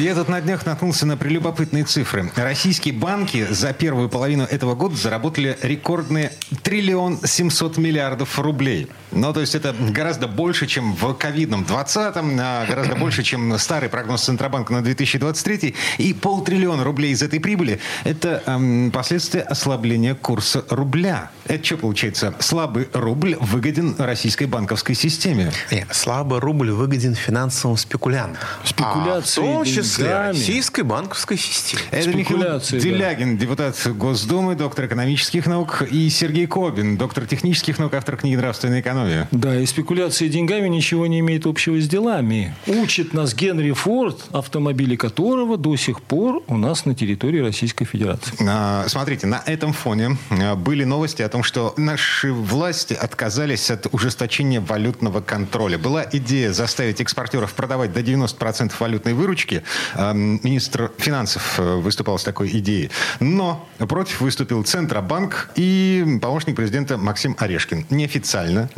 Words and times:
Я 0.00 0.14
тут 0.14 0.30
на 0.30 0.40
днях 0.40 0.64
наткнулся 0.64 1.04
на 1.04 1.18
прелюбопытные 1.18 1.84
цифры. 1.84 2.32
Российские 2.34 2.94
банки 2.94 3.46
за 3.50 3.74
первую 3.74 4.08
половину 4.08 4.44
этого 4.44 4.74
года 4.74 4.96
заработали 4.96 5.58
рекордные 5.60 6.32
триллион 6.62 7.20
семьсот 7.22 7.76
миллиардов 7.76 8.38
рублей. 8.38 8.88
Ну, 9.12 9.30
то 9.34 9.40
есть 9.40 9.54
это 9.54 9.74
гораздо 9.78 10.26
больше, 10.26 10.66
чем 10.66 10.94
в 10.94 11.12
ковидном 11.12 11.64
20-м, 11.68 12.38
а 12.40 12.64
гораздо 12.66 12.94
больше, 12.94 13.22
чем 13.22 13.58
старый 13.58 13.90
прогноз 13.90 14.22
Центробанка 14.22 14.72
на 14.72 14.82
2023 14.82 15.74
и 15.98 16.14
полтриллиона 16.14 16.82
рублей 16.82 17.12
из 17.12 17.22
этой 17.22 17.38
прибыли– 17.38 17.78
это 18.04 18.42
эм, 18.46 18.90
последствия 18.92 19.42
ослабления 19.42 20.14
курса 20.14 20.64
рубля. 20.70 21.30
Это 21.44 21.62
что 21.62 21.76
получается? 21.76 22.34
Слабый 22.38 22.88
рубль 22.94 23.36
выгоден 23.38 23.96
российской 23.98 24.44
банковской 24.44 24.94
системе. 24.94 25.52
Нет, 25.70 25.88
слабый 25.90 26.38
рубль 26.38 26.70
выгоден 26.70 27.14
финансовым 27.14 27.76
спекулянтам. 27.76 28.42
Спекуляции 28.64 29.40
а 29.40 29.42
в 29.42 29.46
том 29.56 29.64
числе 29.66 29.89
деньгами. 29.98 30.28
российской 30.28 30.82
банковской 30.82 31.36
системе. 31.36 31.82
Это 31.90 32.10
Михаил 32.10 32.40
да. 32.40 32.58
Делягин, 32.58 33.36
депутат 33.36 33.76
Госдумы, 33.86 34.54
доктор 34.54 34.86
экономических 34.86 35.46
наук, 35.46 35.82
и 35.90 36.08
Сергей 36.08 36.46
Кобин, 36.46 36.96
доктор 36.96 37.26
технических 37.26 37.78
наук, 37.78 37.94
автор 37.94 38.16
книги 38.16 38.36
«Нравственная 38.36 38.80
экономия». 38.80 39.28
Да, 39.30 39.58
и 39.58 39.66
спекуляции 39.66 40.28
деньгами 40.28 40.68
ничего 40.68 41.06
не 41.06 41.20
имеет 41.20 41.46
общего 41.46 41.80
с 41.80 41.88
делами. 41.88 42.54
Учит 42.66 43.14
нас 43.14 43.34
Генри 43.34 43.72
Форд, 43.72 44.20
автомобили 44.32 44.96
которого 44.96 45.56
до 45.56 45.76
сих 45.76 46.02
пор 46.02 46.42
у 46.46 46.56
нас 46.56 46.84
на 46.84 46.94
территории 46.94 47.40
Российской 47.40 47.84
Федерации. 47.84 48.34
А, 48.46 48.84
Смотрите, 48.88 49.26
на 49.26 49.42
этом 49.46 49.72
фоне 49.72 50.18
а, 50.30 50.56
были 50.56 50.84
новости 50.84 51.22
о 51.22 51.28
том, 51.28 51.42
что 51.42 51.74
наши 51.76 52.32
власти 52.32 52.94
отказались 52.94 53.70
от 53.70 53.86
ужесточения 53.92 54.60
валютного 54.60 55.20
контроля. 55.20 55.78
Была 55.78 56.04
идея 56.12 56.52
заставить 56.52 57.00
экспортеров 57.00 57.52
продавать 57.54 57.92
до 57.92 58.00
90% 58.00 58.72
валютной 58.78 59.14
выручки. 59.14 59.62
А, 59.94 60.12
Министр 60.12 60.90
финансов 60.98 61.54
э, 61.58 61.76
выступал 61.76 62.18
с 62.18 62.24
такой 62.24 62.48
идеей. 62.58 62.90
Но 63.20 63.68
против 63.78 64.20
выступил 64.20 64.62
Центробанк 64.62 65.50
и 65.56 66.18
помощник 66.20 66.56
президента 66.56 66.96
Максим 66.98 67.36
Орешкин. 67.38 67.86
Неофициально, 67.90 68.68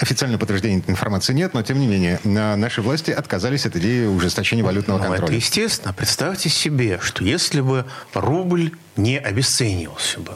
официального 0.00 0.38
подтверждения 0.40 0.78
этой 0.78 0.90
информации 0.90 1.32
нет, 1.32 1.54
но 1.54 1.62
тем 1.62 1.78
не 1.80 1.86
менее 1.86 2.20
на- 2.24 2.56
наши 2.56 2.82
власти 2.82 3.10
отказались 3.10 3.66
от 3.66 3.76
идеи 3.76 4.06
ужесточения 4.06 4.64
валютного 4.64 4.98
Ну, 4.98 5.04
это 5.04 5.12
контроля. 5.12 5.36
естественно. 5.36 5.92
Представьте 5.92 6.48
себе, 6.48 6.98
что 7.02 7.24
если 7.24 7.60
бы 7.60 7.84
рубль 8.14 8.72
не 8.98 9.16
обесценивался 9.16 10.20
бы. 10.20 10.32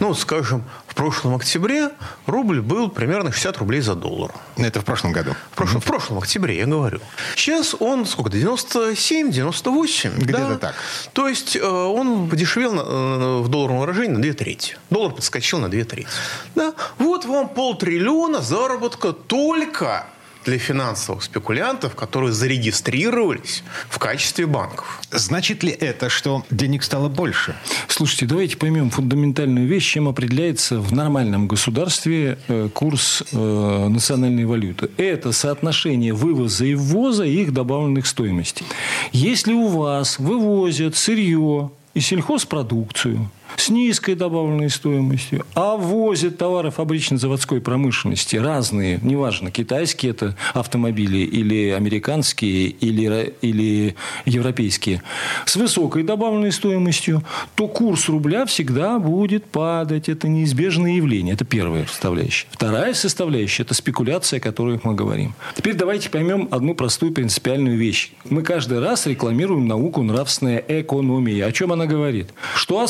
Ну, 0.00 0.14
скажем, 0.14 0.64
в 0.86 0.94
прошлом 0.94 1.36
октябре 1.36 1.90
рубль 2.26 2.60
был 2.60 2.90
примерно 2.90 3.32
60 3.32 3.58
рублей 3.58 3.80
за 3.80 3.94
доллар. 3.94 4.32
Это 4.56 4.80
в 4.80 4.84
прошлом 4.84 5.12
году. 5.12 5.34
В 5.52 5.56
прошлом, 5.56 5.80
в 5.80 5.84
прошлом 5.84 6.18
октябре, 6.18 6.58
я 6.58 6.66
говорю. 6.66 7.00
Сейчас 7.36 7.74
он 7.78 8.04
сколько? 8.06 8.30
97, 8.30 9.30
98? 9.30 10.12
Где-то 10.16 10.48
да? 10.48 10.58
так. 10.58 10.74
То 11.12 11.28
есть 11.28 11.56
э, 11.56 11.60
он 11.62 12.28
подешевел 12.28 12.72
на, 12.74 12.80
э, 12.80 13.40
в 13.42 13.48
долларовом 13.48 13.80
выражении 13.80 14.16
на 14.16 14.22
2 14.22 14.32
трети. 14.32 14.76
Доллар 14.90 15.12
подскочил 15.12 15.60
на 15.60 15.70
2 15.70 15.84
трети. 15.84 16.08
Да? 16.56 16.74
Вот 16.98 17.24
вам 17.24 17.48
полтриллиона 17.48 18.40
заработка 18.40 19.12
только 19.12 20.06
для 20.44 20.58
финансовых 20.58 21.22
спекулянтов, 21.22 21.94
которые 21.94 22.32
зарегистрировались 22.32 23.62
в 23.88 23.98
качестве 23.98 24.46
банков. 24.46 25.00
Значит 25.10 25.62
ли 25.62 25.70
это, 25.70 26.08
что 26.08 26.44
денег 26.50 26.82
стало 26.82 27.08
больше? 27.08 27.54
Слушайте, 27.88 28.26
давайте 28.26 28.56
поймем 28.56 28.90
фундаментальную 28.90 29.66
вещь, 29.66 29.92
чем 29.92 30.08
определяется 30.08 30.80
в 30.80 30.92
нормальном 30.92 31.48
государстве 31.48 32.38
э, 32.48 32.68
курс 32.72 33.22
э, 33.32 33.88
национальной 33.88 34.44
валюты. 34.44 34.90
Это 34.96 35.32
соотношение 35.32 36.12
вывоза 36.12 36.64
и 36.64 36.74
ввоза 36.74 37.24
и 37.24 37.42
их 37.42 37.52
добавленных 37.52 38.06
стоимостей. 38.06 38.66
Если 39.12 39.52
у 39.52 39.68
вас 39.68 40.18
вывозят 40.18 40.96
сырье 40.96 41.70
и 41.94 42.00
сельхозпродукцию 42.00 43.30
с 43.56 43.68
низкой 43.68 44.14
добавленной 44.14 44.70
стоимостью, 44.70 45.44
а 45.54 45.76
ввозят 45.76 46.38
товары 46.38 46.70
фабрично-заводской 46.70 47.60
промышленности 47.60 48.36
разные, 48.36 48.98
неважно, 49.02 49.50
китайские 49.50 50.10
это 50.10 50.36
автомобили 50.54 51.18
или 51.18 51.70
американские, 51.70 52.68
или, 52.68 53.34
или 53.40 53.94
европейские, 54.24 55.02
с 55.46 55.56
высокой 55.56 56.02
добавленной 56.02 56.52
стоимостью, 56.52 57.22
то 57.54 57.68
курс 57.68 58.08
рубля 58.08 58.46
всегда 58.46 58.98
будет 58.98 59.44
падать. 59.44 60.08
Это 60.08 60.28
неизбежное 60.28 60.92
явление. 60.92 61.34
Это 61.34 61.44
первая 61.44 61.86
составляющая. 61.86 62.46
Вторая 62.50 62.94
составляющая– 62.94 63.62
это 63.64 63.74
спекуляция, 63.74 64.38
о 64.38 64.40
которой 64.40 64.80
мы 64.82 64.94
говорим. 64.94 65.34
Теперь 65.56 65.74
давайте 65.74 66.10
поймем 66.10 66.48
одну 66.50 66.74
простую 66.74 67.12
принципиальную 67.12 67.76
вещь. 67.76 68.12
Мы 68.28 68.42
каждый 68.42 68.80
раз 68.80 69.06
рекламируем 69.06 69.66
науку 69.66 70.02
нравственная 70.02 70.62
экономия. 70.68 71.46
О 71.46 71.52
чем 71.52 71.72
она 71.72 71.86
говорит? 71.86 72.28
Что 72.54 72.80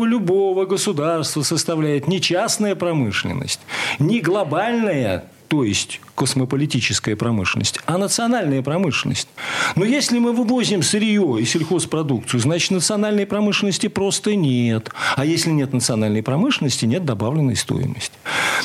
основу 0.00 0.04
любого 0.04 0.66
государства 0.66 1.42
составляет 1.42 2.08
не 2.08 2.20
частная 2.20 2.74
промышленность, 2.74 3.60
не 3.98 4.20
глобальная 4.20 5.24
то 5.48 5.64
есть 5.64 6.00
космополитическая 6.14 7.16
промышленность, 7.16 7.80
а 7.84 7.98
национальная 7.98 8.62
промышленность. 8.62 9.26
Но 9.74 9.84
если 9.84 10.20
мы 10.20 10.32
вывозим 10.32 10.84
сырье 10.84 11.38
и 11.40 11.44
сельхозпродукцию, 11.44 12.38
значит, 12.38 12.70
национальной 12.70 13.26
промышленности 13.26 13.88
просто 13.88 14.36
нет. 14.36 14.90
А 15.16 15.24
если 15.24 15.50
нет 15.50 15.72
национальной 15.72 16.22
промышленности, 16.22 16.86
нет 16.86 17.04
добавленной 17.04 17.56
стоимости. 17.56 18.12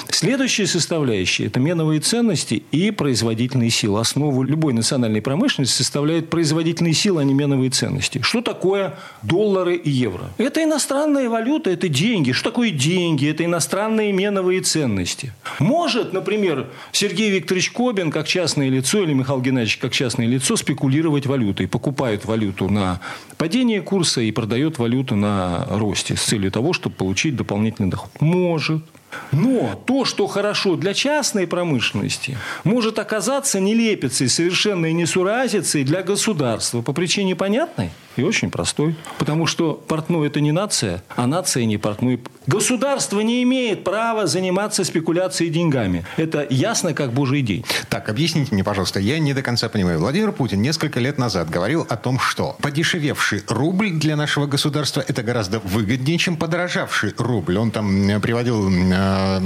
Следующая 0.09 0.67
составляющая– 0.67 1.45
это 1.47 1.59
меновые 1.59 1.99
ценности 1.99 2.63
и 2.71 2.91
производительные 2.91 3.69
силы. 3.69 3.99
Основу 3.99 4.43
любой 4.43 4.73
национальной 4.73 5.21
промышленности 5.21 5.77
составляют 5.77 6.29
производительные 6.29 6.93
силы, 6.93 7.21
а 7.21 7.23
не 7.23 7.33
меновые 7.33 7.69
ценности. 7.69 8.21
Что 8.21 8.41
такое 8.41 8.97
доллары 9.23 9.75
и 9.75 9.89
евро? 9.89 10.31
Это 10.37 10.63
иностранная 10.63 11.29
валюта, 11.29 11.69
это 11.69 11.89
деньги. 11.89 12.31
Что 12.31 12.49
такое 12.49 12.71
деньги? 12.71 13.27
Это 13.27 13.43
иностранные 13.45 14.11
меновые 14.13 14.61
ценности. 14.61 15.33
Может, 15.59 16.13
например, 16.13 16.67
Сергей 16.91 17.31
Викторович 17.31 17.71
Кобин, 17.71 18.11
как 18.11 18.27
частное 18.27 18.69
лицо, 18.69 19.03
или 19.03 19.13
Михаил 19.13 19.41
Геннадьевич, 19.41 19.77
как 19.77 19.91
частное 19.91 20.27
лицо, 20.27 20.55
спекулировать 20.55 21.25
валютой. 21.25 21.67
Покупает 21.67 22.25
валюту 22.25 22.69
на 22.69 23.01
падение 23.37 23.81
курса 23.81 24.21
и 24.21 24.31
продает 24.31 24.79
валюту 24.79 25.15
на 25.15 25.65
росте 25.69 26.15
с 26.15 26.21
целью 26.21 26.51
того, 26.51 26.73
чтобы 26.73 26.95
получить 26.95 27.35
дополнительный 27.35 27.89
доход. 27.89 28.09
Может. 28.19 28.83
Но 29.31 29.79
то, 29.85 30.05
что 30.05 30.27
хорошо 30.27 30.75
для 30.75 30.93
частной 30.93 31.47
промышленности, 31.47 32.37
может 32.63 32.99
оказаться 32.99 33.59
нелепицей, 33.59 34.29
совершенной 34.29 34.93
несуразицей 34.93 35.83
для 35.83 36.03
государства. 36.03 36.81
По 36.81 36.93
причине 36.93 37.35
понятной 37.35 37.91
и 38.15 38.23
очень 38.23 38.49
простой. 38.49 38.95
Потому 39.17 39.45
что 39.47 39.73
портной– 39.73 40.27
это 40.29 40.39
не 40.41 40.51
нация, 40.51 41.03
а 41.15 41.27
нация 41.27 41.65
не 41.65 41.77
портной. 41.77 42.19
Государство 42.47 43.19
не 43.21 43.41
имеет 43.43 43.83
права 43.83 44.27
заниматься 44.27 44.83
спекуляцией 44.83 45.49
деньгами. 45.51 46.05
Это 46.17 46.45
ясно, 46.49 46.93
как 46.93 47.11
божий 47.11 47.41
день. 47.41 47.65
Так, 47.89 48.09
объясните 48.09 48.53
мне, 48.53 48.63
пожалуйста, 48.63 48.99
я 48.99 49.19
не 49.19 49.33
до 49.33 49.41
конца 49.41 49.67
понимаю. 49.69 49.99
Владимир 49.99 50.31
Путин 50.31 50.61
несколько 50.61 50.99
лет 50.99 51.17
назад 51.17 51.49
говорил 51.49 51.85
о 51.89 51.95
том, 51.97 52.19
что 52.19 52.55
подешевевший 52.61 53.43
рубль 53.47 53.91
для 53.91 54.15
нашего 54.15 54.45
государства 54.45 55.03
это 55.07 55.23
гораздо 55.23 55.59
выгоднее, 55.59 56.17
чем 56.17 56.37
подорожавший 56.37 57.13
рубль. 57.17 57.57
Он 57.57 57.71
там 57.71 58.09
э, 58.09 58.19
приводил 58.19 58.69
э, 58.69 59.39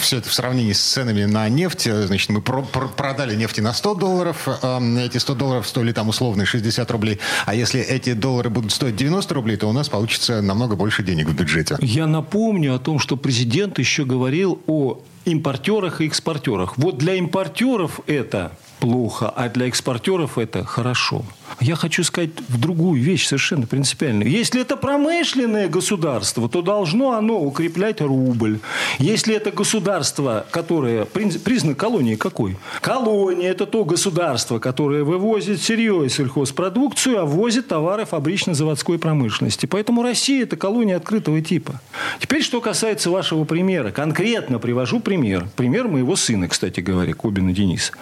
все 0.00 0.18
это 0.18 0.28
в 0.28 0.34
сравнении 0.34 0.72
с 0.72 0.80
ценами 0.80 1.24
на 1.24 1.48
нефть. 1.48 1.88
Значит, 1.90 2.30
мы 2.30 2.40
про- 2.40 2.62
про- 2.62 2.88
продали 2.88 3.34
нефти 3.36 3.60
на 3.60 3.72
100 3.72 3.94
долларов, 3.94 4.48
э, 4.62 5.04
эти 5.04 5.18
100 5.18 5.34
долларов 5.34 5.68
стоили 5.68 5.92
там 5.92 6.08
условные 6.08 6.46
60 6.46 6.90
рублей. 6.90 7.18
А 7.46 7.54
если 7.54 7.80
эти 8.00 8.14
доллары 8.14 8.50
будут 8.50 8.72
стоить 8.72 8.96
90 8.96 9.34
рублей, 9.34 9.56
то 9.56 9.68
у 9.68 9.72
нас 9.72 9.88
получится 9.88 10.40
намного 10.42 10.76
больше 10.76 11.02
денег 11.02 11.28
в 11.28 11.34
бюджете. 11.34 11.76
Я 11.80 12.06
напомню 12.06 12.74
о 12.74 12.78
том, 12.78 12.98
что 12.98 13.16
президент 13.16 13.78
еще 13.78 14.04
говорил 14.04 14.60
о 14.66 15.00
импортерах 15.24 16.00
и 16.00 16.06
экспортерах. 16.06 16.78
Вот 16.78 16.98
для 16.98 17.14
импортеров 17.14 18.00
это 18.06 18.52
плохо, 18.80 19.28
а 19.28 19.48
для 19.48 19.68
экспортеров 19.68 20.38
это 20.38 20.64
хорошо. 20.64 21.24
Я 21.60 21.76
хочу 21.76 22.02
сказать 22.04 22.30
в 22.48 22.58
другую 22.58 23.02
вещь 23.02 23.26
совершенно 23.26 23.66
принципиальную. 23.66 24.30
Если 24.30 24.60
это 24.60 24.76
промышленное 24.76 25.68
государство, 25.68 26.48
то 26.48 26.62
должно 26.62 27.12
оно 27.12 27.38
укреплять 27.40 28.00
рубль. 28.00 28.60
Если 28.98 29.34
это 29.34 29.50
государство, 29.50 30.46
которое... 30.50 31.04
Признак 31.04 31.76
колонии 31.76 32.14
какой? 32.14 32.56
Колония– 32.80 33.50
это 33.52 33.66
то 33.66 33.84
государство, 33.84 34.58
которое 34.58 35.04
вывозит 35.04 35.60
серьезную 35.60 36.08
сельхозпродукцию, 36.08 37.20
а 37.20 37.24
ввозит 37.26 37.68
товары 37.68 38.06
фабрично-заводской 38.06 38.98
промышленности. 38.98 39.66
Поэтому 39.66 40.02
Россия– 40.02 40.42
это 40.44 40.56
колония 40.56 40.96
открытого 40.96 41.42
типа. 41.42 41.80
Теперь, 42.20 42.42
что 42.42 42.60
касается 42.60 43.10
вашего 43.10 43.44
примера. 43.44 43.90
Конкретно 43.90 44.58
привожу 44.58 45.00
пример. 45.00 45.48
Пример 45.56 45.88
моего 45.88 46.16
сына, 46.16 46.48
кстати 46.48 46.80
говоря, 46.80 47.12
Кобина 47.12 47.52
Дениса. 47.52 47.92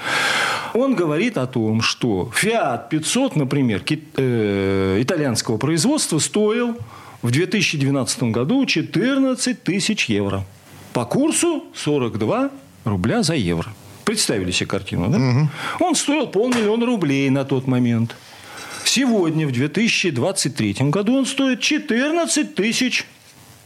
Он 0.75 0.95
говорит 0.95 1.39
о 1.39 1.47
том, 1.47 1.81
что 1.81 2.31
Fiat 2.41 2.89
500, 2.91 3.37
например, 3.37 3.83
э, 4.17 4.99
итальянского 5.01 5.57
производства 5.57 6.19
стоил 6.19 6.77
в 7.23 7.31
2012 7.31 8.25
году 8.25 8.65
14 8.65 9.63
тысяч 9.63 10.07
евро. 10.07 10.45
По 10.93 11.05
курсу 11.05 11.65
42 11.75 12.51
рубля 12.85 13.23
за 13.23 13.35
евро. 13.35 13.73
Представили 14.05 14.51
себе 14.51 14.67
картину, 14.67 15.09
да? 15.09 15.19
Угу. 15.19 15.49
Он 15.81 15.95
стоил 15.95 16.27
полмиллиона 16.27 16.87
рублей 16.87 17.29
на 17.31 17.45
тот 17.45 17.67
момент. 17.67 18.17
Сегодня, 18.85 19.47
в 19.47 19.53
2023 19.53 20.77
году, 20.91 21.19
он 21.19 21.27
стоит 21.27 21.61
14 21.61 22.55
тысяч 22.55 23.05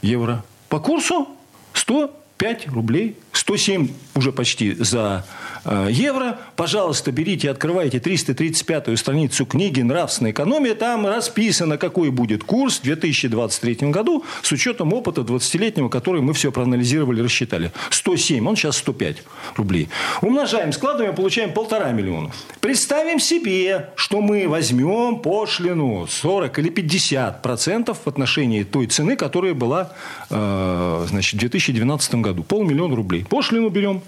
евро. 0.01 0.43
По 0.67 0.79
курсу 0.79 1.29
105 1.73 2.67
рублей. 2.67 3.15
107 3.33 3.89
уже 4.15 4.31
почти 4.31 4.73
за 4.73 5.25
Э, 5.65 5.87
евро. 5.89 6.39
Пожалуйста, 6.55 7.11
берите, 7.11 7.49
открывайте 7.49 7.97
335-ю 7.97 8.97
страницу 8.97 9.45
книги 9.45 9.81
«Нравственная 9.81 10.31
экономия». 10.31 10.75
Там 10.75 11.07
расписано, 11.07 11.77
какой 11.77 12.11
будет 12.11 12.43
курс 12.43 12.79
в 12.79 12.83
2023 12.83 13.89
году 13.89 14.25
с 14.41 14.51
учетом 14.51 14.93
опыта 14.93 15.21
20-летнего, 15.21 15.89
который 15.89 16.21
мы 16.21 16.33
все 16.33 16.51
проанализировали, 16.51 17.21
рассчитали. 17.21 17.71
107, 17.91 18.45
он 18.45 18.55
сейчас 18.55 18.77
105 18.77 19.23
рублей. 19.55 19.89
Умножаем, 20.21 20.73
складываем, 20.73 21.15
получаем 21.15 21.53
полтора 21.53 21.91
миллиона. 21.91 22.31
Представим 22.59 23.19
себе, 23.19 23.89
что 23.95 24.19
мы 24.19 24.47
возьмем 24.49 25.19
пошлину 25.19 26.07
40 26.09 26.59
или 26.59 26.69
50 26.69 27.41
процентов 27.41 27.99
в 28.03 28.09
отношении 28.09 28.63
той 28.63 28.87
цены, 28.87 29.15
которая 29.15 29.53
была 29.53 29.93
э, 30.29 31.05
значит, 31.07 31.35
в 31.35 31.39
2012 31.39 32.15
году. 32.15 32.43
Полмиллиона 32.43 32.95
рублей. 32.95 33.22
Пошлину 33.29 33.69
берем, 33.69 34.01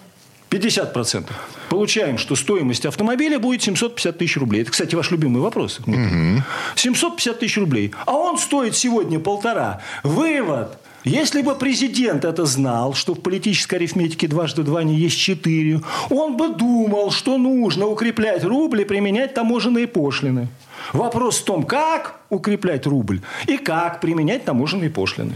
50%. 0.50 1.26
Получаем, 1.70 2.18
что 2.18 2.36
стоимость 2.36 2.86
автомобиля 2.86 3.40
будет 3.40 3.62
750 3.64 4.18
тысяч 4.18 4.38
рублей. 4.38 4.62
Это, 4.62 4.72
кстати, 4.72 4.96
ваш 4.96 5.12
любимый 5.12 5.42
вопрос. 5.42 5.80
Угу. 5.80 6.44
750 6.76 7.40
тысяч 7.40 7.58
рублей. 7.58 7.92
А 8.06 8.14
он 8.14 8.38
стоит 8.38 8.76
сегодня 8.76 9.20
полтора. 9.20 9.82
Вывод. 10.04 10.78
Если 11.04 11.44
бы 11.44 11.54
президент 11.54 12.26
это 12.26 12.46
знал, 12.46 12.96
что 12.96 13.14
в 13.14 13.22
политической 13.22 13.76
арифметике 13.76 14.28
дважды 14.28 14.64
два 14.64 14.82
не 14.84 14.96
есть 14.96 15.20
четыре, 15.20 15.82
он 16.10 16.36
бы 16.36 16.50
думал, 16.50 17.12
что 17.12 17.38
нужно 17.38 17.86
укреплять 17.86 18.44
рубль 18.44 18.82
и 18.82 18.86
применять 18.86 19.36
таможенные 19.36 19.86
пошлины. 19.86 20.48
Вопрос 20.94 21.40
в 21.40 21.46
том, 21.46 21.64
как 21.64 22.20
укреплять 22.36 22.86
рубль 22.86 23.22
и 23.48 23.58
как 23.58 24.02
применять 24.02 24.46
таможенные 24.46 24.90
пошлины. 24.90 25.34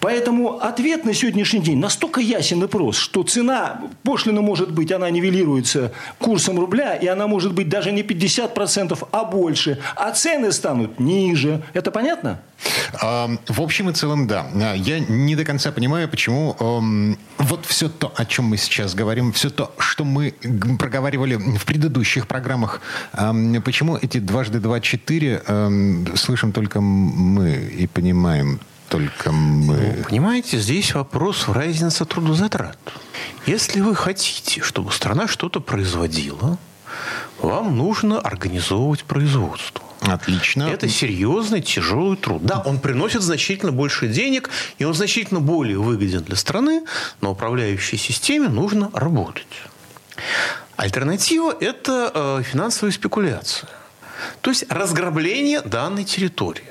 Поэтому 0.00 0.60
ответ 0.60 1.04
на 1.04 1.14
сегодняшний 1.14 1.60
день 1.60 1.78
настолько 1.78 2.20
ясен 2.20 2.62
и 2.62 2.68
прост, 2.68 2.98
что 3.00 3.22
цена 3.22 3.80
пошлины 4.02 4.40
может 4.40 4.72
быть, 4.72 4.92
она 4.92 5.10
нивелируется 5.10 5.92
курсом 6.18 6.58
рубля, 6.58 6.94
и 6.94 7.06
она 7.06 7.26
может 7.26 7.52
быть 7.52 7.68
даже 7.68 7.92
не 7.92 8.02
50%, 8.02 9.08
а 9.10 9.24
больше, 9.24 9.78
а 9.96 10.10
цены 10.12 10.52
станут 10.52 11.00
ниже. 11.00 11.62
Это 11.74 11.90
понятно? 11.90 12.40
В 13.00 13.60
общем 13.60 13.90
и 13.90 13.92
целом, 13.92 14.26
да. 14.26 14.46
Я 14.74 14.98
не 14.98 15.36
до 15.36 15.44
конца 15.44 15.70
понимаю, 15.70 16.08
почему 16.08 16.56
эм, 16.58 17.18
вот 17.38 17.64
все 17.66 17.88
то, 17.88 18.12
о 18.16 18.24
чем 18.24 18.46
мы 18.46 18.56
сейчас 18.56 18.94
говорим, 18.94 19.32
все 19.32 19.50
то, 19.50 19.72
что 19.78 20.04
мы 20.04 20.34
проговаривали 20.78 21.36
в 21.36 21.64
предыдущих 21.64 22.26
программах, 22.26 22.80
эм, 23.12 23.62
почему 23.62 23.96
эти 23.96 24.18
дважды 24.18 24.58
два 24.58 24.80
четыре 24.80 25.42
эм, 25.46 26.06
слышим 26.28 26.52
только 26.52 26.82
мы 26.82 27.54
и 27.54 27.86
понимаем 27.86 28.60
только 28.90 29.32
мы. 29.32 29.94
Ну, 29.96 30.04
понимаете, 30.04 30.58
здесь 30.58 30.92
вопрос 30.94 31.48
в 31.48 31.52
разнице 31.52 32.04
трудозатрат. 32.04 32.78
Если 33.46 33.80
вы 33.80 33.94
хотите, 33.94 34.60
чтобы 34.60 34.92
страна 34.92 35.26
что-то 35.26 35.60
производила, 35.60 36.58
вам 37.40 37.78
нужно 37.78 38.20
организовывать 38.20 39.04
производство. 39.04 39.82
Отлично. 40.02 40.64
Это 40.64 40.86
серьезный, 40.86 41.62
тяжелый 41.62 42.18
труд. 42.18 42.44
Да, 42.44 42.62
он 42.66 42.78
приносит 42.78 43.22
значительно 43.22 43.72
больше 43.72 44.06
денег, 44.06 44.50
и 44.76 44.84
он 44.84 44.92
значительно 44.92 45.40
более 45.40 45.78
выгоден 45.78 46.22
для 46.24 46.36
страны, 46.36 46.84
но 47.22 47.32
управляющей 47.32 47.96
системе 47.96 48.48
нужно 48.48 48.90
работать. 48.92 49.62
Альтернатива– 50.76 51.56
это 51.60 52.12
э, 52.14 52.42
финансовая 52.42 52.92
спекуляция. 52.92 53.70
То 54.40 54.50
есть 54.50 54.64
разграбление 54.70 55.60
данной 55.60 56.04
территории 56.04 56.64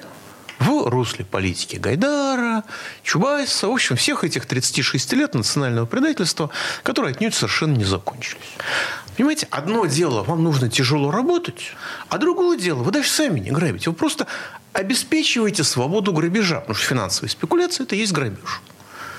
в 0.60 0.90
русле 0.90 1.26
политики 1.26 1.76
Гайдара, 1.76 2.64
Чубайса, 3.04 3.68
в 3.68 3.72
общем, 3.72 3.96
всех 3.96 4.24
этих 4.24 4.46
36 4.46 5.14
лет 5.14 5.36
национального 5.36 5.86
предательства, 5.86 6.50
которые 6.84 7.12
отнюдь 7.12 7.36
совершенно 7.36 7.76
не 7.76 7.86
закончились. 7.86 8.42
Понимаете, 9.16 9.48
одно 9.50 9.86
дело, 9.86 10.24
вам 10.24 10.44
нужно 10.44 10.70
тяжело 10.70 11.12
работать, 11.12 11.74
а 12.10 12.18
другое 12.18 12.58
дело, 12.58 12.84
вы 12.84 12.92
даже 12.92 13.10
сами 13.10 13.40
не 13.40 13.52
грабите. 13.52 13.90
Вы 13.90 13.96
просто 13.96 14.28
обеспечиваете 14.74 15.64
свободу 15.64 16.14
грабежа, 16.14 16.60
потому 16.60 16.76
что 16.76 16.86
финансовые 16.88 17.32
спекуляции– 17.32 17.84
это 17.86 17.96
и 17.96 18.00
есть 18.00 18.14
грабеж. 18.14 18.62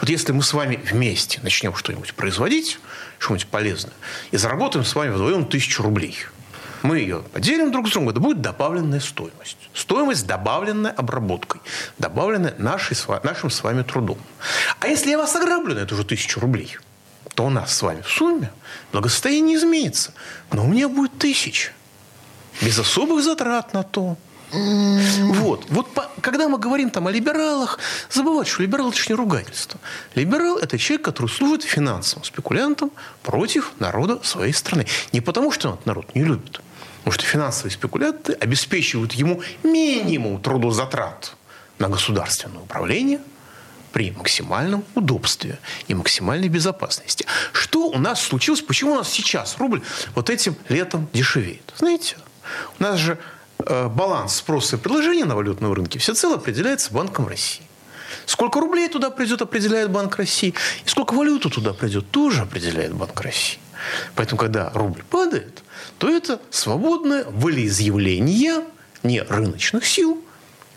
Вот 0.01 0.09
если 0.09 0.31
мы 0.33 0.43
с 0.43 0.53
вами 0.53 0.81
вместе 0.91 1.41
начнем 1.43 1.75
что-нибудь 1.75 2.15
производить, 2.15 2.79
что-нибудь 3.19 3.49
полезное, 3.49 3.95
и 4.31 4.37
заработаем 4.37 4.85
с 4.85 4.95
вами 4.95 5.11
вдвоем 5.11 5.45
тысячу 5.47 5.83
рублей– 5.83 6.17
мы 6.83 6.99
ее 6.99 7.23
поделим 7.33 7.73
друг 7.73 7.89
с 7.89 7.93
другом, 7.93 8.11
это 8.11 8.21
будет 8.21 8.41
добавленная 8.41 9.01
стоимость. 9.01 9.57
Стоимость, 9.75 10.27
добавленная 10.27 10.93
обработкой, 10.93 11.61
добавленная 11.99 12.55
нашей, 12.59 12.97
нашим 13.23 13.51
с 13.51 13.63
вами 13.63 13.83
трудом. 13.83 14.19
А 14.81 14.89
если 14.89 15.11
я 15.11 15.19
вас 15.19 15.35
ограблю 15.37 15.75
на 15.75 15.81
эту 15.81 15.97
же 15.97 16.05
тысячу 16.05 16.41
рублей, 16.41 16.77
то 17.35 17.45
у 17.45 17.51
нас 17.51 17.75
с 17.75 17.83
вами 17.83 18.01
в 18.03 18.09
сумме 18.09 18.51
благосостояние 18.93 19.57
изменится. 19.57 20.13
Но 20.53 20.65
у 20.65 20.69
меня 20.69 20.89
будет 20.89 21.19
тысяча. 21.19 21.73
Без 22.61 22.79
особых 22.79 23.23
затрат 23.23 23.73
на 23.75 23.83
то. 23.83 24.17
Вот. 24.51 25.67
Вот 25.69 25.93
по, 25.93 26.11
когда 26.21 26.49
мы 26.49 26.59
говорим 26.59 26.91
там 26.91 27.07
о 27.07 27.11
либералах, 27.11 27.79
забывать, 28.11 28.49
что 28.49 28.63
либерал– 28.63 28.91
это 28.91 28.99
не 29.09 29.15
ругательство. 29.15 29.79
Либерал– 30.15 30.59
это 30.63 30.79
человек, 30.79 31.05
который 31.05 31.29
служит 31.29 31.63
финансовым 31.63 32.25
спекулянтом 32.25 32.91
против 33.23 33.73
народа 33.79 34.21
своей 34.23 34.53
страны. 34.53 34.87
Не 35.13 35.21
потому, 35.21 35.53
что 35.53 35.69
он 35.69 35.75
этот 35.75 35.87
народ 35.87 36.15
не 36.15 36.25
любит, 36.25 36.61
Потому 37.09 37.23
что 37.23 37.31
финансовые 37.31 37.73
спекулянты 37.73 38.35
обеспечивают 38.35 39.15
ему 39.15 39.41
минимум 39.63 40.43
трудозатрат 40.43 41.37
на 41.79 41.89
государственное 41.89 42.61
управление 42.61 43.23
при 43.93 44.11
максимальном 44.11 44.85
удобстве 44.95 45.59
и 45.87 45.95
максимальной 45.95 46.49
безопасности. 46.49 47.25
Что 47.55 47.89
у 47.89 47.99
нас 47.99 48.21
случилось? 48.21 48.61
Почему 48.61 48.93
у 48.93 48.97
нас 48.97 49.09
сейчас 49.11 49.57
рубль 49.57 49.81
вот 50.15 50.29
этим 50.29 50.55
летом 50.69 51.09
дешевеет? 51.15 51.73
Знаете, 51.79 52.19
у 52.79 52.83
нас 52.83 52.99
же 52.99 53.19
э, 53.61 53.89
баланс 53.89 54.37
спроса 54.37 54.77
и 54.77 54.79
предложения 54.79 55.25
на 55.25 55.35
валютном 55.35 55.73
рынке 55.73 55.99
всецело 55.99 56.35
определяется 56.35 56.93
Банком 56.93 57.27
России. 57.27 57.65
Сколько 58.27 58.61
рублей 58.61 58.87
туда 58.91 59.09
придет, 59.09 59.41
определяет 59.41 59.91
Банк 59.91 60.15
России. 60.17 60.53
И 60.85 60.89
сколько 60.91 61.15
валюты 61.15 61.49
туда 61.49 61.73
придет, 61.73 62.11
тоже 62.11 62.43
определяет 62.43 62.93
Банк 62.93 63.19
России. 63.23 63.59
Поэтому, 64.15 64.39
когда 64.39 64.69
рубль 64.75 65.03
падает, 65.05 65.63
то 65.99 66.09
это 66.09 66.41
свободное 66.51 67.25
волеизъявление 67.25 68.65
не 69.03 69.23
рыночных 69.23 69.87
сил, 69.87 70.23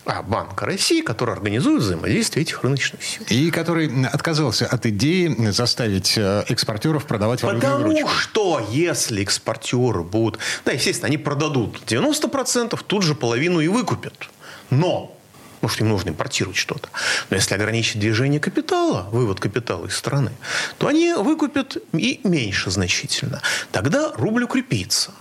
а 0.04 0.22
Банка 0.22 0.66
России, 0.66 1.00
который 1.00 1.34
организует 1.34 1.82
взаимодействие 1.82 2.42
этих 2.42 2.62
рыночных 2.64 3.04
сил. 3.04 3.22
И 3.28 3.50
который 3.52 4.06
отказался 4.06 4.66
от 4.66 4.84
идеи 4.86 5.50
заставить 5.50 6.14
э, 6.16 6.44
экспортеров 6.48 7.06
продавать 7.06 7.42
валютную 7.42 7.72
Потому 7.72 7.88
выручку. 7.92 8.08
что 8.08 8.66
если 8.70 9.22
экспортеры 9.22 10.02
будут... 10.02 10.40
Да, 10.64 10.72
естественно, 10.72 11.06
они 11.06 11.18
продадут 11.18 11.82
90%, 11.86 12.78
тут 12.84 13.02
же 13.04 13.14
половину 13.14 13.60
и 13.60 13.68
выкупят. 13.68 14.28
Но 14.70 15.16
потому 15.62 15.74
что 15.76 15.84
им 15.84 15.90
нужно 15.90 16.08
импортировать 16.10 16.56
что-то. 16.56 16.88
Но 17.30 17.36
если 17.36 17.54
ограничить 17.54 18.00
движение 18.00 18.40
капитала, 18.40 19.08
вывод 19.12 19.38
капитала 19.38 19.86
из 19.86 19.94
страны, 19.94 20.32
то 20.76 20.88
они 20.88 21.14
выкупят 21.14 21.76
и 21.92 22.20
меньше 22.24 22.72
значительно. 22.72 23.40
Тогда 23.70 24.10
рубль 24.16 24.42
укрепится. 24.42 25.12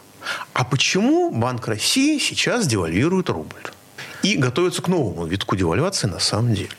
А 0.53 0.63
почему 0.63 1.29
Банк 1.29 1.67
России 1.67 2.17
сейчас 2.17 2.65
девальвирует 2.65 3.29
рубль? 3.29 3.61
И 4.23 4.35
готовятся 4.35 4.81
к 4.81 4.87
новому 4.87 5.25
витку 5.25 5.55
девальвации 5.55 6.07
на 6.07 6.19
самом 6.19 6.53
деле. 6.53 6.69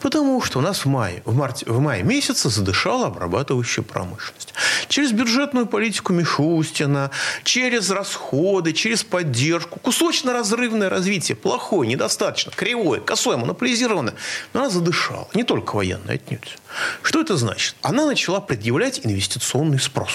Потому 0.00 0.40
что 0.42 0.60
у 0.60 0.62
нас 0.62 0.84
в 0.84 0.88
мае, 0.88 1.22
в, 1.24 1.34
марте, 1.34 1.66
в 1.66 1.78
мае 1.80 2.02
месяце 2.02 2.48
задышала 2.48 3.06
обрабатывающая 3.06 3.82
промышленность. 3.82 4.54
Через 4.88 5.12
бюджетную 5.12 5.66
политику 5.66 6.12
Мишустина, 6.12 7.10
через 7.44 7.90
расходы, 7.90 8.72
через 8.72 9.04
поддержку, 9.04 9.78
кусочно-разрывное 9.80 10.88
развитие, 10.88 11.36
плохое, 11.36 11.88
недостаточно, 11.88 12.52
кривое, 12.54 13.00
косое, 13.00 13.36
монополизированное. 13.36 14.14
Но 14.52 14.60
она 14.60 14.70
задышала, 14.70 15.28
не 15.34 15.44
только 15.44 15.76
военная 15.76 16.14
отнюдь. 16.14 16.56
Что 17.02 17.20
это 17.20 17.36
значит? 17.36 17.74
Она 17.82 18.06
начала 18.06 18.40
предъявлять 18.40 19.00
инвестиционный 19.04 19.80
спрос. 19.80 20.12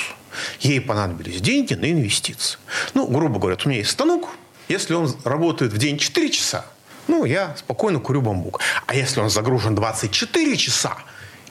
Ей 0.61 0.81
понадобились 0.81 1.41
деньги 1.41 1.75
на 1.75 1.91
инвестиции. 1.91 2.57
Ну, 2.93 3.05
грубо 3.07 3.39
говоря, 3.39 3.57
у 3.63 3.69
меня 3.69 3.79
есть 3.79 3.91
станок, 3.91 4.29
если 4.67 4.93
он 4.93 5.15
работает 5.23 5.73
в 5.73 5.77
день 5.77 5.97
4 5.97 6.29
часа, 6.29 6.65
ну, 7.07 7.25
я 7.25 7.55
спокойно 7.57 7.99
курю 7.99 8.21
бамбук. 8.21 8.61
А 8.87 8.95
если 8.95 9.19
он 9.19 9.29
загружен 9.29 9.75
24 9.75 10.57
часа, 10.57 10.97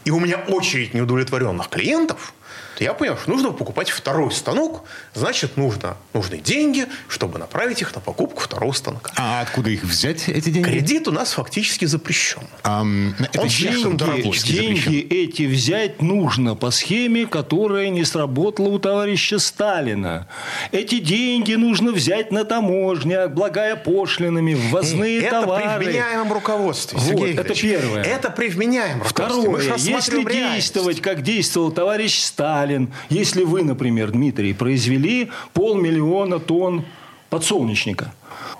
и 0.04 0.10
у 0.10 0.18
меня 0.18 0.38
очередь 0.38 0.94
неудовлетворенных 0.94 1.68
клиентов, 1.68 2.34
то 2.76 2.84
я 2.84 2.94
понял, 2.94 3.16
что 3.16 3.30
нужно 3.30 3.52
покупать 3.52 3.90
второй 3.90 4.32
станок, 4.32 4.84
значит, 5.14 5.56
нужно, 5.56 5.96
нужны 6.14 6.38
деньги, 6.38 6.86
чтобы 7.08 7.38
направить 7.38 7.80
их 7.82 7.94
на 7.94 8.00
покупку 8.00 8.40
второго 8.40 8.72
станка. 8.72 9.12
А 9.16 9.40
откуда 9.42 9.70
их 9.70 9.84
взять, 9.84 10.28
эти 10.28 10.50
деньги? 10.50 10.68
Кредит 10.68 11.08
у 11.08 11.12
нас 11.12 11.32
фактически 11.32 11.84
запрещен. 11.84 12.42
Ам, 12.62 13.14
это 13.18 13.42
Он 13.42 13.50
слишком 13.50 13.96
дорогой. 13.96 14.32
Деньги 14.38 15.00
эти 15.00 15.42
взять 15.42 16.02
нужно 16.02 16.54
по 16.54 16.70
схеме, 16.70 17.26
которая 17.26 17.88
не 17.90 18.04
сработала 18.04 18.68
у 18.68 18.78
товарища 18.78 19.38
Сталина. 19.38 20.26
Эти 20.70 20.98
деньги 20.98 21.54
нужно 21.54 21.92
взять 21.92 22.32
на 22.32 22.44
таможнях, 22.44 23.30
благая 23.30 23.76
пошлинами, 23.76 24.54
ввозные 24.54 25.20
это 25.22 25.42
товары. 25.42 25.78
при 25.78 25.86
вменяемом 25.86 26.32
руководстве. 26.32 26.98
Вот, 26.98 27.08
Сергей 27.08 27.34
это 27.36 27.54
первое. 27.54 28.02
Это 28.02 28.30
при 28.30 28.48
вменяемом 28.48 29.02
руководстве. 29.02 29.42
Второе, 29.42 29.76
если 29.76 30.16
реальность. 30.16 30.54
действовать, 30.54 31.00
как 31.00 31.22
действовал 31.22 31.70
товарищ 31.72 32.18
Сталин, 32.20 32.61
если 33.08 33.44
вы, 33.44 33.62
например, 33.62 34.10
Дмитрий, 34.10 34.52
произвели 34.52 35.30
полмиллиона 35.52 36.38
тонн 36.38 36.84
подсолнечника, 37.30 38.12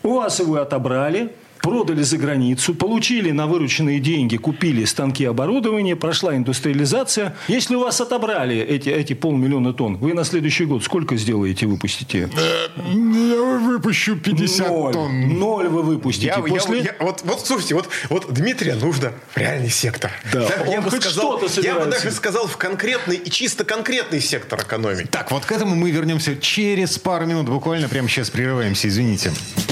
у 0.03 0.17
вас 0.17 0.41
его 0.41 0.57
отобрали, 0.57 1.33
продали 1.63 2.03
за 2.03 2.19
границу, 2.19 2.75
получили 2.75 3.31
на 3.31 3.47
вырученные 3.47 4.01
деньги, 4.01 4.37
купили 4.37 4.85
станки 4.85 5.25
оборудования, 5.25 5.97
прошла 5.97 6.37
индустриализация. 6.37 7.35
Если 7.49 7.75
у 7.77 7.81
вас 7.81 8.01
отобрали 8.01 8.57
эти, 8.59 8.89
эти 8.89 9.13
полмиллиона 9.15 9.73
тонн, 9.73 9.97
вы 9.97 10.13
на 10.13 10.25
следующий 10.25 10.65
год 10.65 10.83
сколько 10.85 11.17
сделаете, 11.17 11.67
выпустите? 11.67 12.29
Я 12.77 13.59
выпущу 13.61 14.17
50 14.17 14.69
Ноль. 14.69 14.93
тонн. 14.93 15.29
Ноль 15.39 15.69
вы 15.69 15.83
выпустите. 15.83 16.27
Я, 16.27 16.35
я- 16.37 16.43
После... 16.43 16.81
я- 16.83 16.97
вот, 17.01 17.23
вот 17.25 17.47
слушайте, 17.47 17.75
вот, 17.75 17.89
вот 18.11 18.33
Дмитрия 18.33 18.75
нужно 18.75 19.13
в 19.33 19.37
реальный 19.39 19.71
сектор. 19.71 20.11
Да, 20.33 20.43
я, 20.67 20.79
он 20.79 20.85
бы 20.85 20.91
хоть 20.91 21.03
сказал, 21.05 21.39
что-то 21.39 21.61
я 21.61 21.79
бы 21.79 21.87
даже 21.87 22.11
сказал 22.11 22.47
в 22.47 22.57
конкретный 22.57 23.17
и 23.17 23.31
чисто 23.31 23.65
конкретный 23.65 24.21
сектор 24.21 24.61
экономики. 24.61 25.07
Так, 25.11 25.31
вот 25.31 25.45
к 25.45 25.53
этому 25.53 25.77
мы 25.77 25.91
вернемся 25.91 26.37
через 26.37 26.99
пару 26.99 27.27
минут. 27.27 27.47
Буквально 27.49 27.89
прямо 27.89 28.09
сейчас 28.09 28.31
прерываемся, 28.31 28.89
извините. 28.89 29.31
Фарбатер. 29.31 29.72